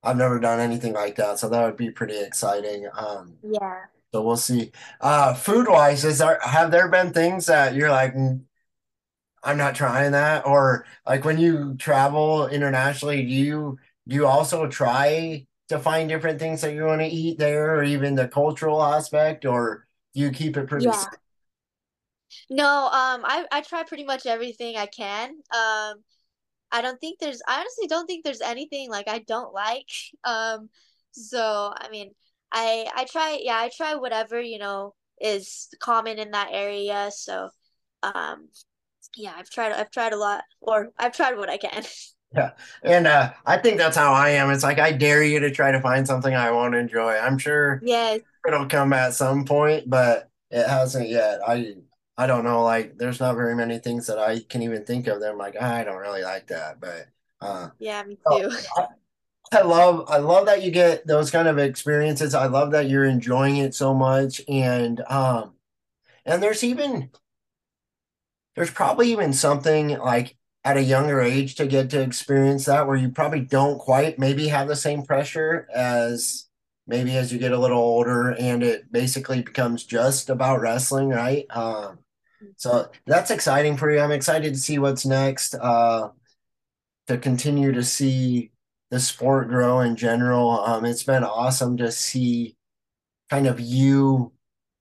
I've 0.03 0.17
never 0.17 0.39
done 0.39 0.59
anything 0.59 0.93
like 0.93 1.15
that, 1.17 1.39
so 1.39 1.49
that 1.49 1.65
would 1.65 1.77
be 1.77 1.91
pretty 1.91 2.19
exciting. 2.21 2.87
Um, 2.97 3.39
Yeah. 3.41 3.85
so 4.13 4.21
we'll 4.23 4.37
see. 4.37 4.71
Uh, 5.01 5.33
food 5.33 5.67
wise, 5.67 6.05
is 6.05 6.19
there 6.19 6.39
have 6.41 6.71
there 6.71 6.87
been 6.89 7.11
things 7.13 7.47
that 7.47 7.75
you're 7.75 7.91
like, 7.91 8.13
"Mm, 8.15 8.45
I'm 9.45 9.57
not 9.57 9.75
trying 9.75 10.11
that, 10.13 10.45
or 10.45 10.85
like 11.05 11.25
when 11.25 11.37
you 11.39 11.75
travel 11.77 12.47
internationally, 12.47 13.23
do 13.23 13.29
you 13.33 13.79
do 14.07 14.15
you 14.15 14.27
also 14.27 14.67
try 14.67 15.45
to 15.69 15.79
find 15.79 16.09
different 16.09 16.39
things 16.39 16.61
that 16.61 16.73
you 16.73 16.83
want 16.85 17.01
to 17.01 17.07
eat 17.07 17.37
there, 17.39 17.75
or 17.77 17.83
even 17.83 18.15
the 18.15 18.27
cultural 18.27 18.83
aspect, 18.83 19.45
or 19.45 19.87
do 20.13 20.21
you 20.21 20.31
keep 20.31 20.57
it 20.57 20.67
pretty? 20.67 20.91
Yeah. 20.91 21.09
No, 22.49 22.85
um, 22.87 23.23
I 23.25 23.45
I 23.51 23.61
try 23.61 23.83
pretty 23.83 24.03
much 24.03 24.25
everything 24.25 24.75
I 24.77 24.85
can. 24.87 25.29
Um, 25.53 26.03
I 26.71 26.81
don't 26.81 26.99
think 27.01 27.19
there's 27.19 27.41
I 27.47 27.59
honestly 27.61 27.87
don't 27.87 28.07
think 28.07 28.25
there's 28.25 28.41
anything 28.41 28.89
like 28.91 29.07
I 29.07 29.19
don't 29.19 29.53
like. 29.53 29.89
Um, 30.25 30.69
so 31.13 31.73
I 31.77 31.89
mean, 31.89 32.13
I 32.51 32.89
I 32.95 33.05
try 33.05 33.39
yeah, 33.41 33.57
I 33.59 33.69
try 33.75 33.95
whatever, 33.95 34.41
you 34.41 34.59
know, 34.59 34.95
is 35.21 35.69
common 35.81 36.19
in 36.19 36.31
that 36.31 36.49
area. 36.51 37.11
So, 37.15 37.49
um, 38.03 38.49
yeah, 39.15 39.33
I've 39.35 39.49
tried 39.49 39.71
I've 39.71 39.91
tried 39.91 40.13
a 40.13 40.17
lot 40.17 40.43
or 40.61 40.91
I've 40.97 41.13
tried 41.15 41.37
what 41.37 41.49
I 41.49 41.57
can. 41.57 41.83
Yeah. 42.33 42.51
And 42.83 43.07
uh, 43.07 43.33
I 43.45 43.57
think 43.57 43.77
that's 43.77 43.95
how 43.95 44.13
I 44.13 44.31
am. 44.31 44.49
It's 44.51 44.63
like 44.63 44.79
I 44.79 44.91
dare 44.91 45.23
you 45.23 45.39
to 45.39 45.51
try 45.51 45.71
to 45.71 45.79
find 45.79 46.05
something 46.05 46.35
I 46.35 46.51
won't 46.51 46.75
enjoy. 46.75 47.15
I'm 47.17 47.37
sure 47.37 47.81
Yes. 47.81 48.21
it'll 48.47 48.67
come 48.67 48.93
at 48.93 49.13
some 49.13 49.45
point, 49.45 49.89
but 49.89 50.29
it 50.51 50.67
hasn't 50.67 51.09
yet. 51.09 51.39
I 51.47 51.75
I 52.17 52.27
don't 52.27 52.43
know. 52.45 52.63
Like, 52.63 52.97
there's 52.97 53.19
not 53.19 53.35
very 53.35 53.55
many 53.55 53.79
things 53.79 54.07
that 54.07 54.19
I 54.19 54.39
can 54.39 54.61
even 54.63 54.85
think 54.85 55.07
of. 55.07 55.19
That 55.21 55.31
I'm 55.31 55.37
like, 55.37 55.55
"Ah, 55.59 55.75
I 55.75 55.83
don't 55.83 55.97
really 55.97 56.23
like 56.23 56.47
that. 56.47 56.79
But 56.81 57.07
uh, 57.41 57.69
yeah, 57.79 58.03
me 58.03 58.17
too. 58.29 58.49
I, 58.77 58.87
I 59.53 59.61
love 59.61 60.05
I 60.09 60.17
love 60.17 60.47
that 60.47 60.63
you 60.63 60.71
get 60.71 61.07
those 61.07 61.31
kind 61.31 61.47
of 61.47 61.57
experiences. 61.59 62.35
I 62.35 62.47
love 62.47 62.71
that 62.71 62.89
you're 62.89 63.05
enjoying 63.05 63.57
it 63.57 63.75
so 63.75 63.93
much. 63.93 64.41
And 64.47 65.01
um, 65.09 65.53
and 66.25 66.43
there's 66.43 66.63
even 66.63 67.11
there's 68.55 68.71
probably 68.71 69.11
even 69.11 69.33
something 69.33 69.89
like 69.99 70.37
at 70.63 70.77
a 70.77 70.83
younger 70.83 71.21
age 71.21 71.55
to 71.55 71.67
get 71.67 71.89
to 71.91 72.01
experience 72.01 72.65
that 72.65 72.87
where 72.87 72.95
you 72.95 73.09
probably 73.09 73.41
don't 73.41 73.77
quite 73.77 74.17
maybe 74.17 74.47
have 74.47 74.67
the 74.67 74.75
same 74.75 75.03
pressure 75.03 75.67
as 75.73 76.47
maybe 76.87 77.15
as 77.15 77.31
you 77.31 77.39
get 77.39 77.51
a 77.51 77.57
little 77.57 77.77
older 77.79 78.31
and 78.31 78.63
it 78.63 78.91
basically 78.91 79.41
becomes 79.41 79.83
just 79.83 80.29
about 80.29 80.61
wrestling, 80.61 81.09
right? 81.09 81.45
Um, 81.49 81.99
so 82.57 82.89
that's 83.05 83.31
exciting 83.31 83.77
for 83.77 83.91
you. 83.91 83.99
I'm 83.99 84.11
excited 84.11 84.53
to 84.53 84.59
see 84.59 84.79
what's 84.79 85.05
next, 85.05 85.55
uh, 85.55 86.09
to 87.07 87.17
continue 87.17 87.71
to 87.71 87.83
see 87.83 88.51
the 88.91 88.99
sport 88.99 89.47
grow 89.47 89.81
in 89.81 89.95
general. 89.95 90.49
Um, 90.61 90.85
it's 90.85 91.03
been 91.03 91.23
awesome 91.23 91.77
to 91.77 91.91
see 91.91 92.55
kind 93.29 93.47
of 93.47 93.59
you 93.59 94.31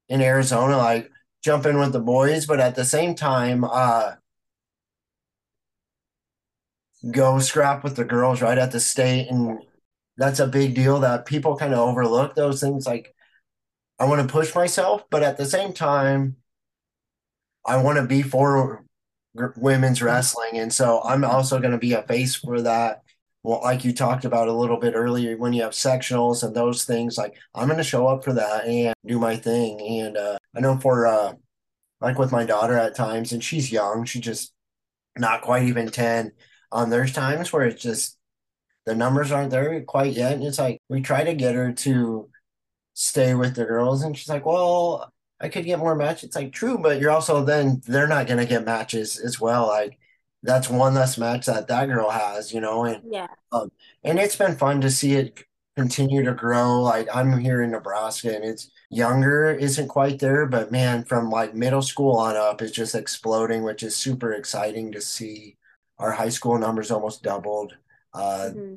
in 0.08 0.20
Arizona, 0.20 0.76
like 0.76 1.10
jump 1.44 1.66
in 1.66 1.78
with 1.78 1.92
the 1.92 2.00
boys, 2.00 2.46
but 2.46 2.58
at 2.58 2.74
the 2.74 2.84
same 2.86 3.14
time, 3.14 3.64
uh, 3.64 4.12
go 7.10 7.38
scrap 7.38 7.84
with 7.84 7.96
the 7.96 8.04
girls 8.04 8.40
right 8.40 8.56
at 8.56 8.72
the 8.72 8.80
state. 8.80 9.28
And 9.30 9.58
that's 10.16 10.40
a 10.40 10.46
big 10.46 10.74
deal 10.74 11.00
that 11.00 11.26
people 11.26 11.56
kind 11.56 11.74
of 11.74 11.80
overlook 11.80 12.34
those 12.34 12.62
things. 12.62 12.86
Like, 12.86 13.14
I 13.98 14.06
want 14.06 14.26
to 14.26 14.32
push 14.32 14.54
myself, 14.54 15.04
but 15.10 15.22
at 15.22 15.36
the 15.36 15.44
same 15.44 15.74
time, 15.74 16.36
I 17.66 17.76
want 17.76 17.98
to 17.98 18.06
be 18.06 18.22
for 18.22 18.84
women's 19.56 20.00
wrestling. 20.00 20.52
And 20.54 20.72
so 20.72 21.02
I'm 21.02 21.24
also 21.24 21.58
going 21.58 21.72
to 21.72 21.78
be 21.78 21.92
a 21.92 22.02
face 22.02 22.34
for 22.34 22.62
that. 22.62 23.02
Well, 23.42 23.60
like 23.62 23.84
you 23.84 23.92
talked 23.92 24.24
about 24.24 24.48
a 24.48 24.52
little 24.52 24.78
bit 24.78 24.94
earlier, 24.94 25.36
when 25.36 25.52
you 25.52 25.62
have 25.62 25.72
sectionals 25.72 26.42
and 26.42 26.56
those 26.56 26.84
things, 26.84 27.18
like 27.18 27.34
I'm 27.54 27.68
going 27.68 27.76
to 27.76 27.84
show 27.84 28.06
up 28.06 28.24
for 28.24 28.32
that 28.32 28.64
and 28.64 28.94
do 29.04 29.18
my 29.18 29.36
thing. 29.36 29.80
And 30.02 30.16
uh, 30.16 30.38
I 30.56 30.60
know 30.60 30.78
for 30.78 31.06
uh, 31.06 31.34
like 32.00 32.18
with 32.18 32.32
my 32.32 32.44
daughter 32.44 32.76
at 32.78 32.96
times, 32.96 33.32
and 33.32 33.42
she's 33.44 33.72
young, 33.72 34.04
she's 34.04 34.22
just 34.22 34.52
not 35.18 35.42
quite 35.42 35.64
even 35.64 35.88
10. 35.90 36.32
Um, 36.72 36.90
there's 36.90 37.12
times 37.12 37.52
where 37.52 37.64
it's 37.66 37.82
just 37.82 38.18
the 38.86 38.94
numbers 38.94 39.32
aren't 39.32 39.50
there 39.50 39.80
quite 39.82 40.12
yet. 40.14 40.34
And 40.34 40.44
it's 40.44 40.58
like 40.58 40.80
we 40.88 41.02
try 41.02 41.24
to 41.24 41.34
get 41.34 41.54
her 41.54 41.72
to 41.72 42.30
stay 42.94 43.34
with 43.34 43.54
the 43.56 43.64
girls, 43.64 44.02
and 44.02 44.16
she's 44.16 44.28
like, 44.28 44.46
Well, 44.46 45.12
I 45.40 45.48
could 45.48 45.64
get 45.64 45.78
more 45.78 45.94
matches. 45.96 46.24
It's 46.24 46.36
like 46.36 46.52
true, 46.52 46.78
but 46.78 47.00
you're 47.00 47.10
also 47.10 47.44
then 47.44 47.82
they're 47.86 48.08
not 48.08 48.26
gonna 48.26 48.46
get 48.46 48.64
matches 48.64 49.18
as 49.18 49.40
well. 49.40 49.66
Like 49.68 49.98
that's 50.42 50.68
one 50.70 50.94
less 50.94 51.18
match 51.18 51.46
that 51.46 51.68
that 51.68 51.86
girl 51.86 52.10
has, 52.10 52.52
you 52.52 52.60
know, 52.60 52.84
and 52.84 53.02
Yeah. 53.10 53.28
um, 53.52 53.70
and 54.04 54.18
it's 54.18 54.36
been 54.36 54.56
fun 54.56 54.80
to 54.82 54.90
see 54.90 55.14
it 55.14 55.44
continue 55.76 56.22
to 56.24 56.34
grow. 56.34 56.82
Like 56.82 57.08
I'm 57.14 57.38
here 57.38 57.62
in 57.62 57.70
Nebraska 57.72 58.34
and 58.34 58.44
it's 58.44 58.70
younger 58.94 59.50
isn't 59.52 59.88
quite 59.88 60.18
there, 60.20 60.46
but 60.46 60.70
man, 60.72 61.04
from 61.04 61.30
like 61.30 61.54
middle 61.54 61.82
school 61.82 62.16
on 62.16 62.36
up 62.36 62.62
is 62.62 62.72
just 62.72 62.94
exploding, 62.94 63.62
which 63.64 63.82
is 63.82 63.96
super 63.96 64.32
exciting 64.32 64.92
to 64.92 65.00
see. 65.00 65.56
Our 65.98 66.12
high 66.12 66.28
school 66.30 66.58
numbers 66.58 66.90
almost 66.90 67.22
doubled 67.22 67.74
uh, 68.14 68.50
hmm 68.52 68.76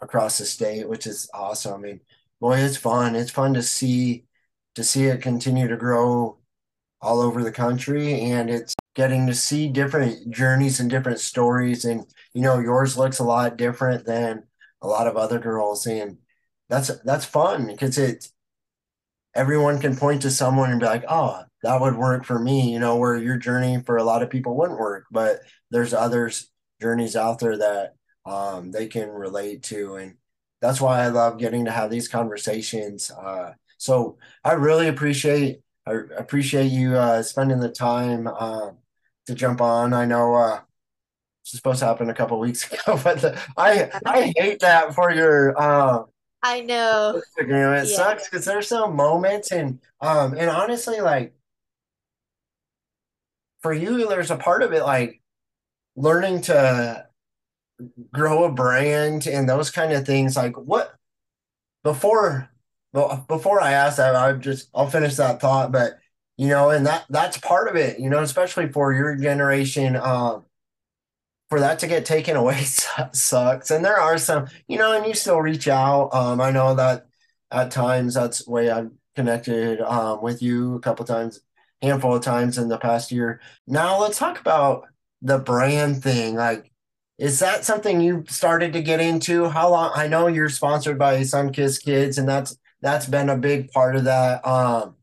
across 0.00 0.38
the 0.38 0.44
state, 0.46 0.88
which 0.88 1.06
is 1.06 1.28
awesome. 1.34 1.74
I 1.74 1.78
mean, 1.78 2.00
boy, 2.40 2.58
it's 2.58 2.76
fun. 2.76 3.16
It's 3.16 3.30
fun 3.30 3.54
to 3.54 3.62
see 3.62 4.26
to 4.74 4.84
see 4.84 5.04
it 5.06 5.22
continue 5.22 5.68
to 5.68 5.76
grow 5.76 6.38
all 7.00 7.20
over 7.20 7.42
the 7.44 7.52
country 7.52 8.20
and 8.22 8.50
it's 8.50 8.74
getting 8.94 9.26
to 9.26 9.34
see 9.34 9.68
different 9.68 10.30
journeys 10.30 10.80
and 10.80 10.88
different 10.90 11.20
stories 11.20 11.84
and 11.84 12.06
you 12.32 12.40
know 12.42 12.58
yours 12.58 12.96
looks 12.96 13.18
a 13.18 13.24
lot 13.24 13.56
different 13.56 14.06
than 14.06 14.44
a 14.82 14.86
lot 14.88 15.06
of 15.06 15.16
other 15.16 15.38
girls 15.38 15.86
and 15.86 16.18
that's 16.68 16.88
that's 17.02 17.24
fun 17.24 17.66
because 17.66 17.98
it 17.98 18.28
everyone 19.34 19.80
can 19.80 19.96
point 19.96 20.22
to 20.22 20.30
someone 20.30 20.70
and 20.70 20.80
be 20.80 20.86
like 20.86 21.04
oh 21.08 21.42
that 21.62 21.80
would 21.80 21.96
work 21.96 22.24
for 22.24 22.38
me 22.38 22.72
you 22.72 22.78
know 22.78 22.96
where 22.96 23.16
your 23.16 23.36
journey 23.36 23.82
for 23.84 23.96
a 23.96 24.04
lot 24.04 24.22
of 24.22 24.30
people 24.30 24.56
wouldn't 24.56 24.78
work 24.78 25.04
but 25.10 25.40
there's 25.70 25.94
others 25.94 26.50
journeys 26.80 27.16
out 27.16 27.38
there 27.38 27.56
that 27.56 27.94
um 28.26 28.70
they 28.70 28.86
can 28.86 29.08
relate 29.08 29.62
to 29.62 29.96
and 29.96 30.16
that's 30.60 30.80
why 30.80 31.02
I 31.02 31.08
love 31.08 31.38
getting 31.38 31.66
to 31.66 31.70
have 31.70 31.90
these 31.90 32.08
conversations 32.08 33.10
uh 33.10 33.52
so 33.78 34.18
I 34.44 34.52
really 34.54 34.88
appreciate 34.88 35.60
I 35.86 35.98
appreciate 36.16 36.68
you 36.72 36.96
uh, 36.96 37.22
spending 37.22 37.60
the 37.60 37.68
time 37.68 38.26
uh, 38.26 38.70
to 39.26 39.34
jump 39.34 39.60
on. 39.60 39.92
I 39.92 40.06
know 40.06 40.34
uh, 40.34 40.60
was 41.42 41.50
supposed 41.50 41.80
to 41.80 41.86
happen 41.86 42.08
a 42.08 42.14
couple 42.14 42.38
weeks 42.40 42.70
ago, 42.72 42.98
but 43.02 43.20
the, 43.20 43.40
I 43.56 43.90
I 44.06 44.32
hate 44.36 44.60
that 44.60 44.94
for 44.94 45.10
your 45.10 45.60
uh, 45.60 46.04
I 46.44 46.60
know. 46.60 47.22
Instagram. 47.38 47.82
It 47.82 47.88
Yeah. 47.88 47.96
sucks 47.96 48.28
because 48.28 48.44
there's 48.44 48.68
some 48.68 48.94
moments 48.94 49.50
and 49.50 49.80
um 50.00 50.34
and 50.36 50.50
honestly, 50.50 51.00
like 51.00 51.34
for 53.62 53.72
you, 53.72 54.06
there's 54.08 54.30
a 54.30 54.36
part 54.36 54.62
of 54.62 54.72
it 54.72 54.82
like 54.82 55.22
learning 55.96 56.42
to 56.42 57.06
grow 58.12 58.44
a 58.44 58.52
brand 58.52 59.26
and 59.26 59.48
those 59.48 59.70
kind 59.70 59.92
of 59.92 60.04
things. 60.06 60.36
Like 60.36 60.56
what 60.56 60.94
before 61.82 62.50
before 62.92 63.60
I 63.60 63.72
ask 63.72 63.96
that, 63.96 64.14
I 64.14 64.34
just 64.34 64.68
I'll 64.74 64.90
finish 64.90 65.16
that 65.16 65.40
thought, 65.40 65.72
but 65.72 65.98
you 66.36 66.48
know, 66.48 66.70
and 66.70 66.86
that 66.86 67.06
that's 67.08 67.38
part 67.38 67.68
of 67.68 67.76
it, 67.76 67.98
you 67.98 68.10
know, 68.10 68.20
especially 68.20 68.70
for 68.70 68.92
your 68.92 69.16
generation, 69.16 69.96
um, 69.96 70.44
for 71.54 71.60
that 71.60 71.78
to 71.78 71.86
get 71.86 72.04
taken 72.04 72.34
away 72.34 72.64
sucks. 73.12 73.70
And 73.70 73.84
there 73.84 74.00
are 74.00 74.18
some, 74.18 74.48
you 74.66 74.76
know, 74.76 74.90
and 74.90 75.06
you 75.06 75.14
still 75.14 75.40
reach 75.40 75.68
out. 75.68 76.08
Um, 76.12 76.40
I 76.40 76.50
know 76.50 76.74
that 76.74 77.06
at 77.52 77.70
times 77.70 78.14
that's 78.14 78.44
way 78.44 78.70
I've 78.70 78.90
connected 79.14 79.80
um, 79.80 80.20
with 80.20 80.42
you 80.42 80.74
a 80.74 80.80
couple 80.80 81.04
times, 81.04 81.38
handful 81.80 82.16
of 82.16 82.24
times 82.24 82.58
in 82.58 82.66
the 82.66 82.76
past 82.76 83.12
year. 83.12 83.40
Now 83.68 84.00
let's 84.00 84.18
talk 84.18 84.40
about 84.40 84.88
the 85.22 85.38
brand 85.38 86.02
thing. 86.02 86.34
Like, 86.34 86.72
is 87.18 87.38
that 87.38 87.64
something 87.64 88.00
you 88.00 88.24
started 88.26 88.72
to 88.72 88.82
get 88.82 88.98
into? 88.98 89.48
How 89.48 89.70
long? 89.70 89.92
I 89.94 90.08
know 90.08 90.26
you're 90.26 90.48
sponsored 90.48 90.98
by 90.98 91.20
Sunkist 91.20 91.84
Kids, 91.84 92.18
and 92.18 92.28
that's 92.28 92.58
that's 92.80 93.06
been 93.06 93.30
a 93.30 93.38
big 93.38 93.70
part 93.70 93.94
of 93.94 94.04
that. 94.04 94.44
Um, 94.44 94.96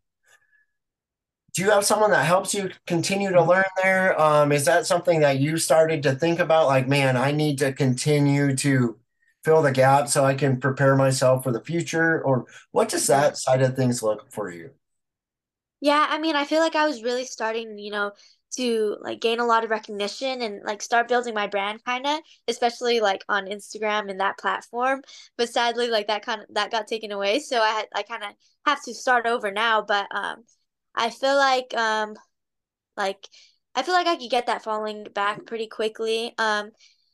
do 1.54 1.62
you 1.64 1.70
have 1.72 1.86
someone 1.86 2.12
that 2.12 2.26
helps 2.26 2.54
you 2.54 2.72
continue 2.88 3.32
to 3.32 3.44
learn 3.44 3.66
there? 3.84 4.20
Um, 4.20 4.52
is 4.52 4.66
that 4.66 4.86
something 4.86 5.20
that 5.22 5.40
you 5.40 5.58
started 5.58 6.04
to 6.04 6.16
think 6.16 6.40
about? 6.40 6.68
Like, 6.68 6.88
man, 6.88 7.18
I 7.18 7.32
need 7.32 7.58
to 7.60 7.74
continue 7.74 8.56
to 8.58 8.98
fill 9.44 9.62
the 9.62 9.72
gap 9.72 10.08
so 10.08 10.24
I 10.24 10.36
can 10.36 10.60
prepare 10.60 10.96
myself 10.96 11.44
for 11.44 11.52
the 11.52 11.62
future? 11.62 12.22
Or 12.24 12.46
what 12.72 12.90
does 12.90 13.08
that 13.08 13.38
side 13.38 13.62
of 13.62 13.76
things 13.76 14.04
look 14.04 14.32
for 14.32 14.52
you? 14.52 14.72
Yeah, 15.82 16.06
I 16.10 16.20
mean, 16.20 16.36
I 16.36 16.46
feel 16.46 16.60
like 16.60 16.76
I 16.76 16.86
was 16.88 17.04
really 17.04 17.26
starting, 17.26 17.78
you 17.80 17.92
know, 17.92 18.12
to 18.58 18.98
like 19.02 19.20
gain 19.22 19.40
a 19.40 19.46
lot 19.46 19.64
of 19.64 19.72
recognition 19.72 20.42
and 20.42 20.62
like 20.64 20.82
start 20.82 21.08
building 21.08 21.34
my 21.34 21.48
brand 21.48 21.84
kind 21.84 22.06
of, 22.06 22.20
especially 22.48 23.00
like 23.00 23.24
on 23.30 23.48
Instagram 23.48 24.10
and 24.10 24.20
that 24.20 24.38
platform. 24.38 25.02
But 25.38 25.50
sadly, 25.50 25.88
like 25.90 26.08
that 26.08 26.24
kind 26.26 26.42
of 26.42 26.48
that 26.54 26.70
got 26.72 26.88
taken 26.88 27.12
away, 27.12 27.40
so 27.40 27.60
I 27.62 27.70
had 27.70 27.88
I 27.96 28.04
kind 28.04 28.24
of 28.24 28.30
have 28.66 28.84
to 28.84 28.94
start 28.94 29.26
over 29.26 29.52
now. 29.52 29.82
But 29.82 30.08
um 30.14 30.44
I 30.96 31.10
feel 31.10 31.36
like 31.36 31.74
um 31.76 32.16
like 32.98 33.28
I 33.76 33.84
feel 33.84 33.94
like 33.94 34.08
I 34.08 34.18
could 34.18 34.30
get 34.32 34.48
that 34.48 34.64
falling 34.64 35.06
back 35.14 35.46
pretty 35.46 35.68
quickly. 35.68 36.34
Um 36.38 36.72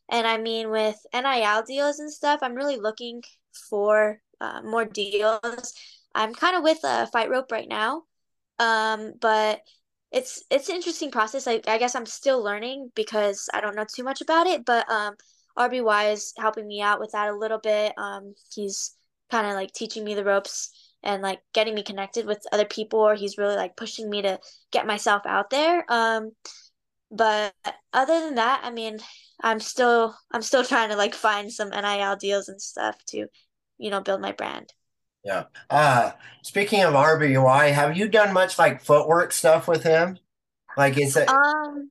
and 0.10 0.28
I 0.28 0.38
mean 0.38 0.70
with 0.70 0.98
NIL 1.14 1.64
deals 1.64 2.00
and 2.00 2.12
stuff, 2.12 2.40
I'm 2.42 2.56
really 2.56 2.78
looking 2.78 3.24
for 3.70 4.22
uh, 4.42 4.62
more 4.64 4.86
deals. 4.86 5.74
I'm 6.16 6.34
kind 6.34 6.56
of 6.56 6.64
with 6.64 6.80
a 6.84 7.08
fight 7.08 7.30
rope 7.30 7.52
right 7.52 7.68
now. 7.70 8.04
Um 8.60 9.14
but 9.20 9.62
it's 10.12 10.44
it's 10.50 10.70
an 10.70 10.76
interesting 10.76 11.12
process. 11.12 11.48
I, 11.48 11.62
I 11.68 11.78
guess 11.78 11.96
I'm 11.96 12.06
still 12.06 12.42
learning 12.44 12.92
because 12.96 13.50
I 13.54 13.62
don't 13.62 13.76
know 13.76 13.86
too 13.86 14.04
much 14.04 14.22
about 14.22 14.48
it, 14.48 14.66
but 14.66 14.90
um 14.90 15.16
RBY 15.58 16.12
is 16.14 16.34
helping 16.38 16.68
me 16.68 16.82
out 16.82 17.00
with 17.00 17.12
that 17.12 17.30
a 17.30 17.36
little 17.36 17.60
bit. 17.60 17.94
Um 17.98 18.34
he's 18.54 18.96
kind 19.32 19.46
of 19.48 19.54
like 19.54 19.74
teaching 19.74 20.04
me 20.04 20.16
the 20.16 20.24
ropes 20.24 20.72
and 21.08 21.24
like 21.24 21.40
getting 21.54 21.74
me 21.74 21.82
connected 21.82 22.28
with 22.28 22.46
other 22.52 22.66
people 22.66 23.00
or 23.00 23.16
he's 23.16 23.38
really 23.38 23.56
like 23.56 23.78
pushing 23.78 24.10
me 24.10 24.22
to 24.22 24.38
get 24.72 24.86
myself 24.86 25.24
out 25.26 25.50
there 25.50 25.86
um 25.90 26.32
but 27.10 27.54
other 27.94 28.20
than 28.20 28.36
that 28.36 28.62
i 28.64 28.70
mean 28.70 29.00
i'm 29.42 29.60
still 29.60 30.14
i'm 30.32 30.42
still 30.42 30.64
trying 30.64 30.90
to 30.90 30.96
like 30.96 31.16
find 31.16 31.52
some 31.52 31.70
nil 31.70 32.18
deals 32.18 32.50
and 32.50 32.62
stuff 32.62 32.98
to 33.06 33.28
you 33.78 33.90
know 33.90 34.02
build 34.02 34.22
my 34.22 34.32
brand. 34.32 34.74
Yeah. 35.24 35.46
Uh 35.70 36.12
speaking 36.42 36.84
of 36.84 36.94
rby 36.94 37.72
have 37.72 37.98
you 37.98 38.08
done 38.08 38.34
much 38.34 38.60
like 38.60 38.84
footwork 38.84 39.32
stuff 39.32 39.68
with 39.68 39.84
him? 39.84 40.20
Like 40.76 40.98
is 40.98 41.16
it 41.16 41.30
um 41.30 41.90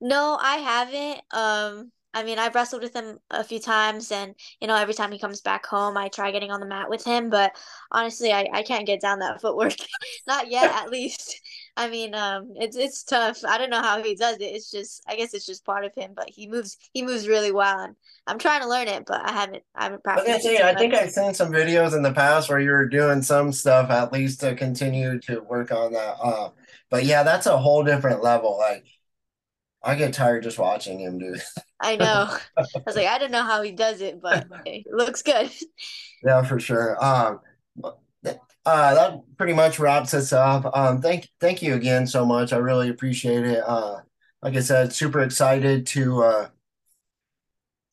no 0.00 0.38
i 0.40 0.56
haven't. 0.56 1.20
Um 1.32 1.92
I 2.14 2.24
mean, 2.24 2.38
I've 2.38 2.54
wrestled 2.54 2.82
with 2.82 2.94
him 2.94 3.18
a 3.30 3.42
few 3.42 3.58
times, 3.58 4.12
and 4.12 4.34
you 4.60 4.68
know, 4.68 4.76
every 4.76 4.92
time 4.94 5.12
he 5.12 5.18
comes 5.18 5.40
back 5.40 5.64
home, 5.64 5.96
I 5.96 6.08
try 6.08 6.30
getting 6.30 6.50
on 6.50 6.60
the 6.60 6.66
mat 6.66 6.90
with 6.90 7.04
him. 7.04 7.30
But 7.30 7.56
honestly, 7.90 8.32
I, 8.32 8.46
I 8.52 8.62
can't 8.62 8.86
get 8.86 9.00
down 9.00 9.20
that 9.20 9.40
footwork, 9.42 9.74
not 10.26 10.50
yet, 10.50 10.70
at 10.72 10.90
least. 10.90 11.40
I 11.76 11.88
mean, 11.88 12.14
um, 12.14 12.52
it's 12.56 12.76
it's 12.76 13.02
tough. 13.02 13.42
I 13.46 13.56
don't 13.56 13.70
know 13.70 13.80
how 13.80 14.02
he 14.02 14.14
does 14.14 14.36
it. 14.36 14.42
It's 14.42 14.70
just, 14.70 15.02
I 15.08 15.16
guess 15.16 15.32
it's 15.32 15.46
just 15.46 15.64
part 15.64 15.86
of 15.86 15.94
him. 15.94 16.12
But 16.14 16.28
he 16.28 16.46
moves, 16.48 16.76
he 16.92 17.02
moves 17.02 17.26
really 17.26 17.52
well, 17.52 17.80
and 17.80 17.96
I'm 18.26 18.38
trying 18.38 18.60
to 18.60 18.68
learn 18.68 18.88
it, 18.88 19.04
but 19.06 19.24
I 19.24 19.32
haven't, 19.32 19.62
I 19.74 19.84
haven't 19.84 20.04
practiced. 20.04 20.46
I, 20.46 20.56
say, 20.56 20.62
I 20.62 20.74
think 20.74 20.94
I've 20.94 21.10
seen 21.10 21.32
some 21.32 21.50
videos 21.50 21.96
in 21.96 22.02
the 22.02 22.12
past 22.12 22.50
where 22.50 22.60
you 22.60 22.70
were 22.70 22.88
doing 22.88 23.22
some 23.22 23.52
stuff 23.52 23.90
at 23.90 24.12
least 24.12 24.40
to 24.40 24.54
continue 24.54 25.18
to 25.20 25.40
work 25.40 25.72
on 25.72 25.92
that. 25.94 26.16
Uh, 26.22 26.50
but 26.90 27.04
yeah, 27.04 27.22
that's 27.22 27.46
a 27.46 27.56
whole 27.56 27.82
different 27.82 28.22
level. 28.22 28.58
Like 28.58 28.84
I 29.84 29.96
get 29.96 30.12
tired 30.12 30.44
just 30.44 30.58
watching 30.58 31.00
him 31.00 31.18
do. 31.18 31.34
I 31.80 31.96
know. 31.96 32.36
I 32.56 32.64
was 32.86 32.96
like, 32.96 33.06
I 33.06 33.18
don't 33.18 33.32
know 33.32 33.42
how 33.42 33.62
he 33.62 33.72
does 33.72 34.00
it, 34.00 34.20
but 34.20 34.46
it 34.66 34.86
looks 34.90 35.22
good. 35.22 35.50
Yeah, 36.22 36.42
for 36.42 36.60
sure. 36.60 37.02
Um, 37.04 37.40
uh, 38.64 38.94
that 38.94 39.20
pretty 39.36 39.52
much 39.54 39.80
wraps 39.80 40.14
us 40.14 40.32
up. 40.32 40.70
Um, 40.76 41.00
thank, 41.00 41.28
thank 41.40 41.62
you 41.62 41.74
again 41.74 42.06
so 42.06 42.24
much. 42.24 42.52
I 42.52 42.58
really 42.58 42.90
appreciate 42.90 43.44
it. 43.44 43.62
Uh, 43.66 44.00
like 44.40 44.56
I 44.56 44.60
said, 44.60 44.92
super 44.92 45.20
excited 45.20 45.86
to 45.88 46.22
uh, 46.22 46.48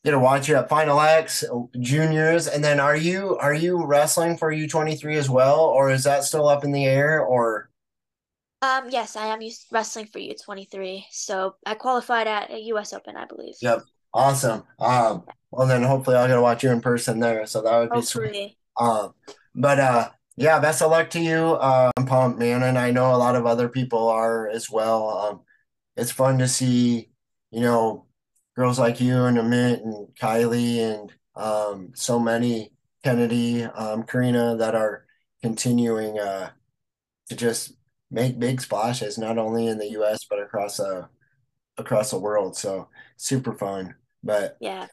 get 0.04 0.12
to 0.12 0.20
watch 0.20 0.48
you 0.48 0.56
at 0.56 0.70
Final 0.70 1.00
X 1.00 1.44
Juniors. 1.80 2.48
And 2.48 2.64
then, 2.64 2.80
are 2.80 2.96
you 2.96 3.38
are 3.38 3.54
you 3.54 3.86
wrestling 3.86 4.38
for 4.38 4.52
U 4.52 4.68
twenty 4.68 4.96
three 4.96 5.18
as 5.18 5.30
well, 5.30 5.60
or 5.60 5.92
is 5.92 6.04
that 6.06 6.24
still 6.24 6.48
up 6.48 6.64
in 6.64 6.72
the 6.72 6.86
air? 6.86 7.22
Or 7.22 7.69
um, 8.62 8.90
yes, 8.90 9.16
I 9.16 9.28
am 9.28 9.40
wrestling 9.72 10.08
for 10.08 10.20
U23. 10.20 11.06
So 11.12 11.56
I 11.66 11.76
qualified 11.76 12.28
at 12.28 12.52
a 12.52 12.60
US 12.74 12.94
Open, 12.94 13.16
I 13.16 13.26
believe. 13.26 13.56
Yep. 13.62 13.84
Awesome. 14.14 14.64
Um, 14.80 15.24
well 15.52 15.68
then 15.68 15.84
hopefully 15.84 16.16
I'll 16.18 16.28
get 16.28 16.36
to 16.36 16.42
watch 16.42 16.64
you 16.64 16.72
in 16.72 16.82
person 16.82 17.20
there. 17.20 17.46
So 17.46 17.62
that 17.62 17.78
would 17.78 17.90
be 17.90 17.98
hopefully. 17.98 18.30
sweet. 18.30 18.58
Um, 18.80 19.14
but 19.56 19.80
uh 19.80 20.10
yeah, 20.40 20.58
best 20.60 20.82
of 20.82 20.90
luck 20.90 21.10
to 21.10 21.20
you. 21.20 21.36
Uh, 21.36 21.92
I'm 21.98 22.06
pumped, 22.06 22.40
man, 22.40 22.64
and 22.64 22.78
I 22.80 22.92
know 22.92 23.14
a 23.14 23.18
lot 23.18 23.36
of 23.36 23.46
other 23.46 23.68
people 23.68 24.08
are 24.08 24.48
as 24.48 24.70
well. 24.70 25.10
Um, 25.10 25.42
it's 25.98 26.12
fun 26.12 26.40
to 26.40 26.48
see, 26.48 27.10
you 27.52 27.60
know, 27.60 28.06
girls 28.56 28.80
like 28.80 29.02
you 29.02 29.26
and 29.26 29.38
Amit 29.38 29.84
and 29.84 30.08
Kylie 30.16 30.78
and 30.78 31.14
um, 31.36 31.92
so 31.94 32.20
many 32.20 32.72
Kennedy, 33.04 33.66
um, 33.66 34.04
Karina 34.04 34.56
that 34.56 34.76
are 34.76 35.06
continuing 35.42 36.18
uh, 36.18 36.52
to 37.28 37.36
just 37.36 37.74
make 38.12 38.40
big 38.40 38.62
splashes 38.62 39.18
not 39.18 39.38
only 39.38 39.68
in 39.68 39.78
the 39.78 39.92
U.S. 39.92 40.26
but 40.30 40.42
across 40.42 40.78
the 40.78 40.84
uh, 40.84 41.06
across 41.78 42.12
the 42.12 42.20
world. 42.20 42.56
So 42.56 42.90
super 43.18 43.54
fun. 43.54 43.96
But 44.24 44.58
yeah, 44.60 44.88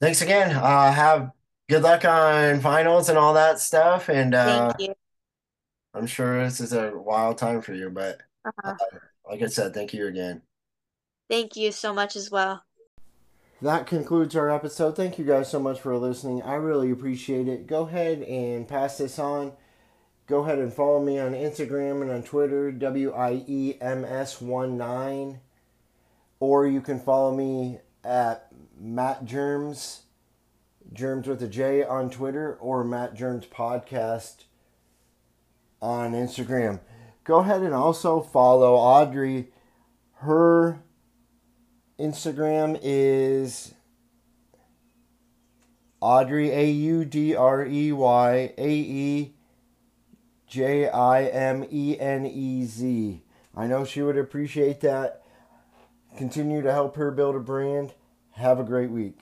thanks 0.00 0.22
again. 0.22 0.54
Uh, 0.54 0.92
have 0.92 1.30
good 1.68 1.82
luck 1.82 2.04
on 2.04 2.60
finals 2.60 3.08
and 3.08 3.18
all 3.18 3.34
that 3.34 3.60
stuff. 3.60 4.08
And 4.08 4.34
uh, 4.34 4.72
thank 4.72 4.88
you. 4.88 4.94
I'm 5.94 6.06
sure 6.06 6.44
this 6.44 6.60
is 6.60 6.72
a 6.72 6.92
wild 6.94 7.38
time 7.38 7.62
for 7.62 7.74
you, 7.74 7.90
but 7.90 8.20
uh-huh. 8.44 8.74
uh, 8.80 8.98
like 9.28 9.42
I 9.42 9.46
said, 9.46 9.74
thank 9.74 9.92
you 9.92 10.06
again. 10.06 10.42
Thank 11.28 11.56
you 11.56 11.72
so 11.72 11.92
much 11.92 12.16
as 12.16 12.30
well. 12.30 12.62
That 13.62 13.86
concludes 13.86 14.34
our 14.36 14.50
episode. 14.50 14.96
Thank 14.96 15.18
you 15.18 15.24
guys 15.24 15.50
so 15.50 15.60
much 15.60 15.80
for 15.80 15.96
listening. 15.96 16.42
I 16.42 16.54
really 16.54 16.90
appreciate 16.90 17.46
it. 17.46 17.66
Go 17.66 17.82
ahead 17.82 18.22
and 18.22 18.66
pass 18.66 18.98
this 18.98 19.18
on 19.18 19.52
go 20.30 20.44
ahead 20.44 20.60
and 20.60 20.72
follow 20.72 21.02
me 21.02 21.18
on 21.18 21.32
Instagram 21.32 22.02
and 22.02 22.10
on 22.10 22.22
Twitter, 22.22 22.70
W 22.70 23.12
I 23.12 23.42
E 23.48 23.76
M 23.80 24.04
S 24.04 24.40
1 24.40 24.78
9. 24.78 25.40
Or 26.38 26.66
you 26.68 26.80
can 26.80 27.00
follow 27.00 27.34
me 27.34 27.80
at 28.04 28.46
Matt 28.78 29.24
Jerms, 29.24 30.02
Jerms 30.94 31.26
with 31.26 31.42
a 31.42 31.48
J 31.48 31.82
on 31.82 32.10
Twitter, 32.10 32.56
or 32.60 32.84
Matt 32.84 33.16
Jerms 33.16 33.46
Podcast 33.48 34.44
on 35.82 36.12
Instagram. 36.12 36.78
Go 37.24 37.40
ahead 37.40 37.62
and 37.62 37.74
also 37.74 38.20
follow 38.20 38.76
Audrey. 38.76 39.48
Her 40.18 40.80
Instagram 41.98 42.78
is 42.80 43.74
Audrey, 46.00 46.50
A 46.52 46.70
U 46.70 47.04
D 47.04 47.34
R 47.34 47.66
E 47.66 47.90
Y 47.90 48.54
A 48.56 48.70
E 48.70 49.34
J 50.50 50.88
I 50.88 51.26
M 51.26 51.64
E 51.70 51.96
N 51.98 52.26
E 52.26 52.64
Z. 52.64 53.22
I 53.56 53.66
know 53.68 53.84
she 53.84 54.02
would 54.02 54.18
appreciate 54.18 54.80
that. 54.80 55.22
Continue 56.18 56.60
to 56.60 56.72
help 56.72 56.96
her 56.96 57.12
build 57.12 57.36
a 57.36 57.38
brand. 57.38 57.94
Have 58.32 58.58
a 58.58 58.64
great 58.64 58.90
week. 58.90 59.20